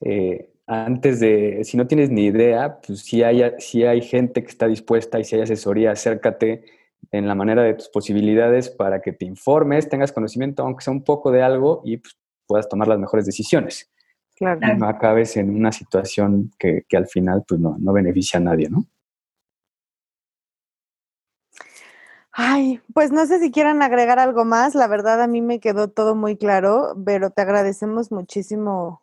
eh, 0.00 0.50
antes 0.66 1.20
de, 1.20 1.60
si 1.62 1.76
no 1.76 1.86
tienes 1.86 2.10
ni 2.10 2.26
idea, 2.26 2.80
pues 2.84 3.00
si 3.00 3.22
hay, 3.22 3.42
si 3.58 3.84
hay 3.84 4.02
gente 4.02 4.42
que 4.42 4.50
está 4.50 4.66
dispuesta 4.66 5.20
y 5.20 5.24
si 5.24 5.36
hay 5.36 5.42
asesoría, 5.42 5.92
acércate 5.92 6.64
en 7.12 7.28
la 7.28 7.36
manera 7.36 7.62
de 7.62 7.74
tus 7.74 7.88
posibilidades 7.88 8.68
para 8.68 9.00
que 9.00 9.12
te 9.12 9.24
informes, 9.24 9.88
tengas 9.88 10.12
conocimiento, 10.12 10.64
aunque 10.64 10.84
sea 10.84 10.92
un 10.92 11.04
poco 11.04 11.30
de 11.30 11.42
algo, 11.42 11.80
y 11.84 11.98
pues, 11.98 12.18
puedas 12.48 12.68
tomar 12.68 12.88
las 12.88 12.98
mejores 12.98 13.26
decisiones. 13.26 13.90
Claro. 14.34 14.60
Y 14.62 14.76
no 14.76 14.88
acabes 14.88 15.36
en 15.36 15.54
una 15.54 15.70
situación 15.70 16.50
que, 16.58 16.84
al 16.96 17.06
final 17.06 17.44
pues, 17.46 17.60
no, 17.60 17.76
no 17.78 17.92
beneficia 17.92 18.38
a 18.38 18.42
nadie, 18.42 18.68
¿no? 18.68 18.86
Ay, 22.40 22.80
pues 22.94 23.10
no 23.10 23.26
sé 23.26 23.40
si 23.40 23.50
quieran 23.50 23.82
agregar 23.82 24.20
algo 24.20 24.44
más. 24.44 24.76
La 24.76 24.86
verdad 24.86 25.20
a 25.20 25.26
mí 25.26 25.42
me 25.42 25.58
quedó 25.58 25.88
todo 25.88 26.14
muy 26.14 26.36
claro, 26.36 26.96
pero 27.04 27.30
te 27.30 27.42
agradecemos 27.42 28.12
muchísimo 28.12 29.02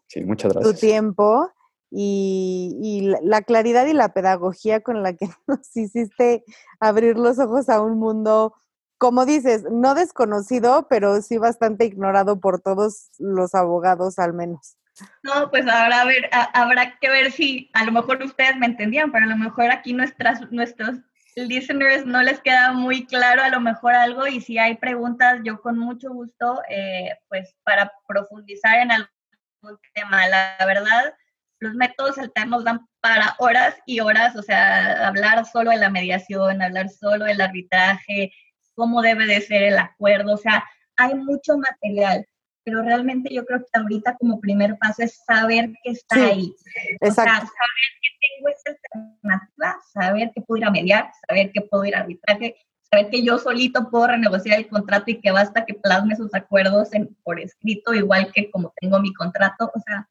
tu 0.62 0.74
tiempo 0.74 1.52
y, 1.92 3.14
la 3.22 3.42
claridad 3.42 3.88
y 3.88 3.94
la 3.94 4.14
pedagogía 4.14 4.80
con 4.80 5.04
la 5.04 5.14
que 5.14 5.28
nos 5.48 5.76
hiciste 5.76 6.46
abrir 6.80 7.18
los 7.18 7.38
ojos 7.40 7.68
a 7.68 7.82
un 7.82 8.00
mundo, 8.00 8.54
como 8.98 9.26
dices, 9.26 9.64
no 9.70 9.96
desconocido, 9.96 10.88
pero 10.90 11.22
sí 11.22 11.38
bastante 11.38 11.86
ignorado 11.86 12.40
por 12.40 12.62
todos 12.62 13.10
los 13.20 13.56
abogados 13.56 14.20
al 14.20 14.34
menos. 14.34 14.78
No, 15.24 15.50
pues 15.50 15.68
ahora 15.68 16.06
habrá 16.54 16.98
que 17.00 17.10
ver 17.10 17.32
si 17.32 17.70
a 17.74 17.84
lo 17.84 17.92
mejor 17.92 18.24
ustedes 18.24 18.56
me 18.58 18.66
entendían, 18.66 19.12
pero 19.12 19.26
a 19.26 19.30
lo 19.30 19.36
mejor 19.36 19.72
aquí 19.72 19.92
nuestras, 19.94 20.50
nuestros 20.52 21.00
listeners 21.36 22.06
no 22.06 22.24
les 22.24 22.40
queda 22.40 22.72
muy 22.72 23.06
claro 23.06 23.42
a 23.42 23.50
lo 23.50 23.60
mejor 23.60 23.94
algo 23.94 24.26
y 24.28 24.40
si 24.40 24.58
hay 24.58 24.76
preguntas, 24.78 25.42
yo 25.44 25.62
con 25.62 25.78
mucho 25.78 26.12
gusto, 26.12 26.62
eh, 26.70 27.18
pues 27.28 27.54
para 27.64 27.92
profundizar 28.08 28.80
en 28.80 28.92
algún 28.92 29.80
tema. 29.94 30.28
La, 30.30 30.56
verdad, 30.66 31.14
los 31.60 31.74
métodos 31.74 32.18
alternos 32.18 32.64
dan 32.64 32.88
para 33.02 33.36
horas 33.40 33.76
y 33.86 34.00
horas, 34.00 34.36
o 34.38 34.42
sea, 34.42 35.08
hablar 35.08 35.46
solo 35.46 35.72
de 35.72 35.78
la 35.78 35.90
mediación, 35.90 36.62
hablar 36.62 36.90
solo 36.90 37.26
del 37.26 37.42
arbitraje, 37.42 38.32
cómo 38.76 39.02
debe 39.02 39.26
de 39.26 39.42
ser 39.42 39.64
el 39.64 39.78
acuerdo, 39.78 40.34
o 40.34 40.38
sea, 40.38 40.64
hay 40.98 41.16
mucho 41.16 41.58
material 41.58 42.26
pero 42.66 42.82
realmente 42.82 43.32
yo 43.32 43.46
creo 43.46 43.60
que 43.60 43.80
ahorita 43.80 44.18
como 44.18 44.42
primer 44.42 44.76
paso 44.80 45.04
es 45.04 45.22
saber 45.24 45.72
que 45.84 45.92
está 45.92 46.16
ahí. 46.16 46.52
O 47.00 47.12
sea, 47.12 47.26
saber 47.26 47.92
que 48.02 48.10
tengo 48.20 48.50
esa 48.50 48.72
alternativa, 48.72 49.80
saber 49.94 50.32
que 50.34 50.42
puedo 50.42 50.58
ir 50.58 50.66
a 50.66 50.72
mediar, 50.72 51.12
saber 51.28 51.52
que 51.52 51.62
puedo 51.62 51.86
ir 51.86 51.96
a 51.96 52.00
arbitraje, 52.00 52.56
saber 52.90 53.12
que 53.12 53.24
yo 53.24 53.38
solito 53.38 53.88
puedo 53.92 54.08
renegociar 54.08 54.58
el 54.58 54.68
contrato 54.68 55.12
y 55.12 55.22
que 55.22 55.30
basta 55.30 55.64
que 55.64 55.76
plasme 55.76 56.16
sus 56.16 56.34
acuerdos 56.34 56.92
en, 56.94 57.16
por 57.24 57.40
escrito, 57.40 57.94
igual 57.94 58.32
que 58.34 58.50
como 58.50 58.74
tengo 58.82 59.00
mi 59.00 59.14
contrato. 59.14 59.72
O 59.76 59.80
sea, 59.82 60.10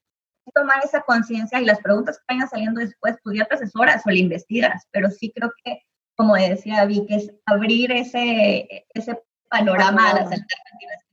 tomar 0.55 0.81
esa 0.85 1.01
conciencia 1.01 1.61
y 1.61 1.65
las 1.65 1.81
preguntas 1.81 2.19
que 2.19 2.35
vayan 2.35 2.49
saliendo 2.49 2.81
después, 2.81 3.17
pues 3.25 3.37
ya 3.37 3.47
te 3.47 3.57
asesoras 3.57 4.07
o 4.07 4.11
le 4.11 4.21
investigas, 4.21 4.87
pero 4.93 5.11
sí 5.11 5.33
creo 5.35 5.51
que, 5.65 5.81
como 6.17 6.35
decía 6.35 6.85
Vicky, 6.85 7.15
es 7.15 7.33
abrir 7.47 7.93
ese, 7.93 8.87
ese 8.95 9.23
panorama 9.49 10.11
a 10.11 10.15
las 10.15 10.25
alternativas 10.25 11.05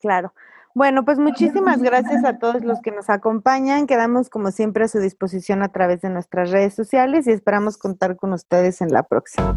Claro. 0.00 0.32
Bueno, 0.74 1.04
pues 1.04 1.18
muchísimas 1.18 1.82
gracias 1.82 2.24
a 2.24 2.38
todos 2.38 2.64
los 2.64 2.80
que 2.80 2.90
nos 2.90 3.10
acompañan. 3.10 3.86
Quedamos 3.86 4.30
como 4.30 4.50
siempre 4.50 4.84
a 4.84 4.88
su 4.88 4.98
disposición 4.98 5.62
a 5.62 5.68
través 5.68 6.00
de 6.00 6.10
nuestras 6.10 6.50
redes 6.50 6.74
sociales 6.74 7.26
y 7.26 7.32
esperamos 7.32 7.76
contar 7.76 8.16
con 8.16 8.32
ustedes 8.32 8.80
en 8.80 8.88
la 8.88 9.02
próxima. 9.02 9.54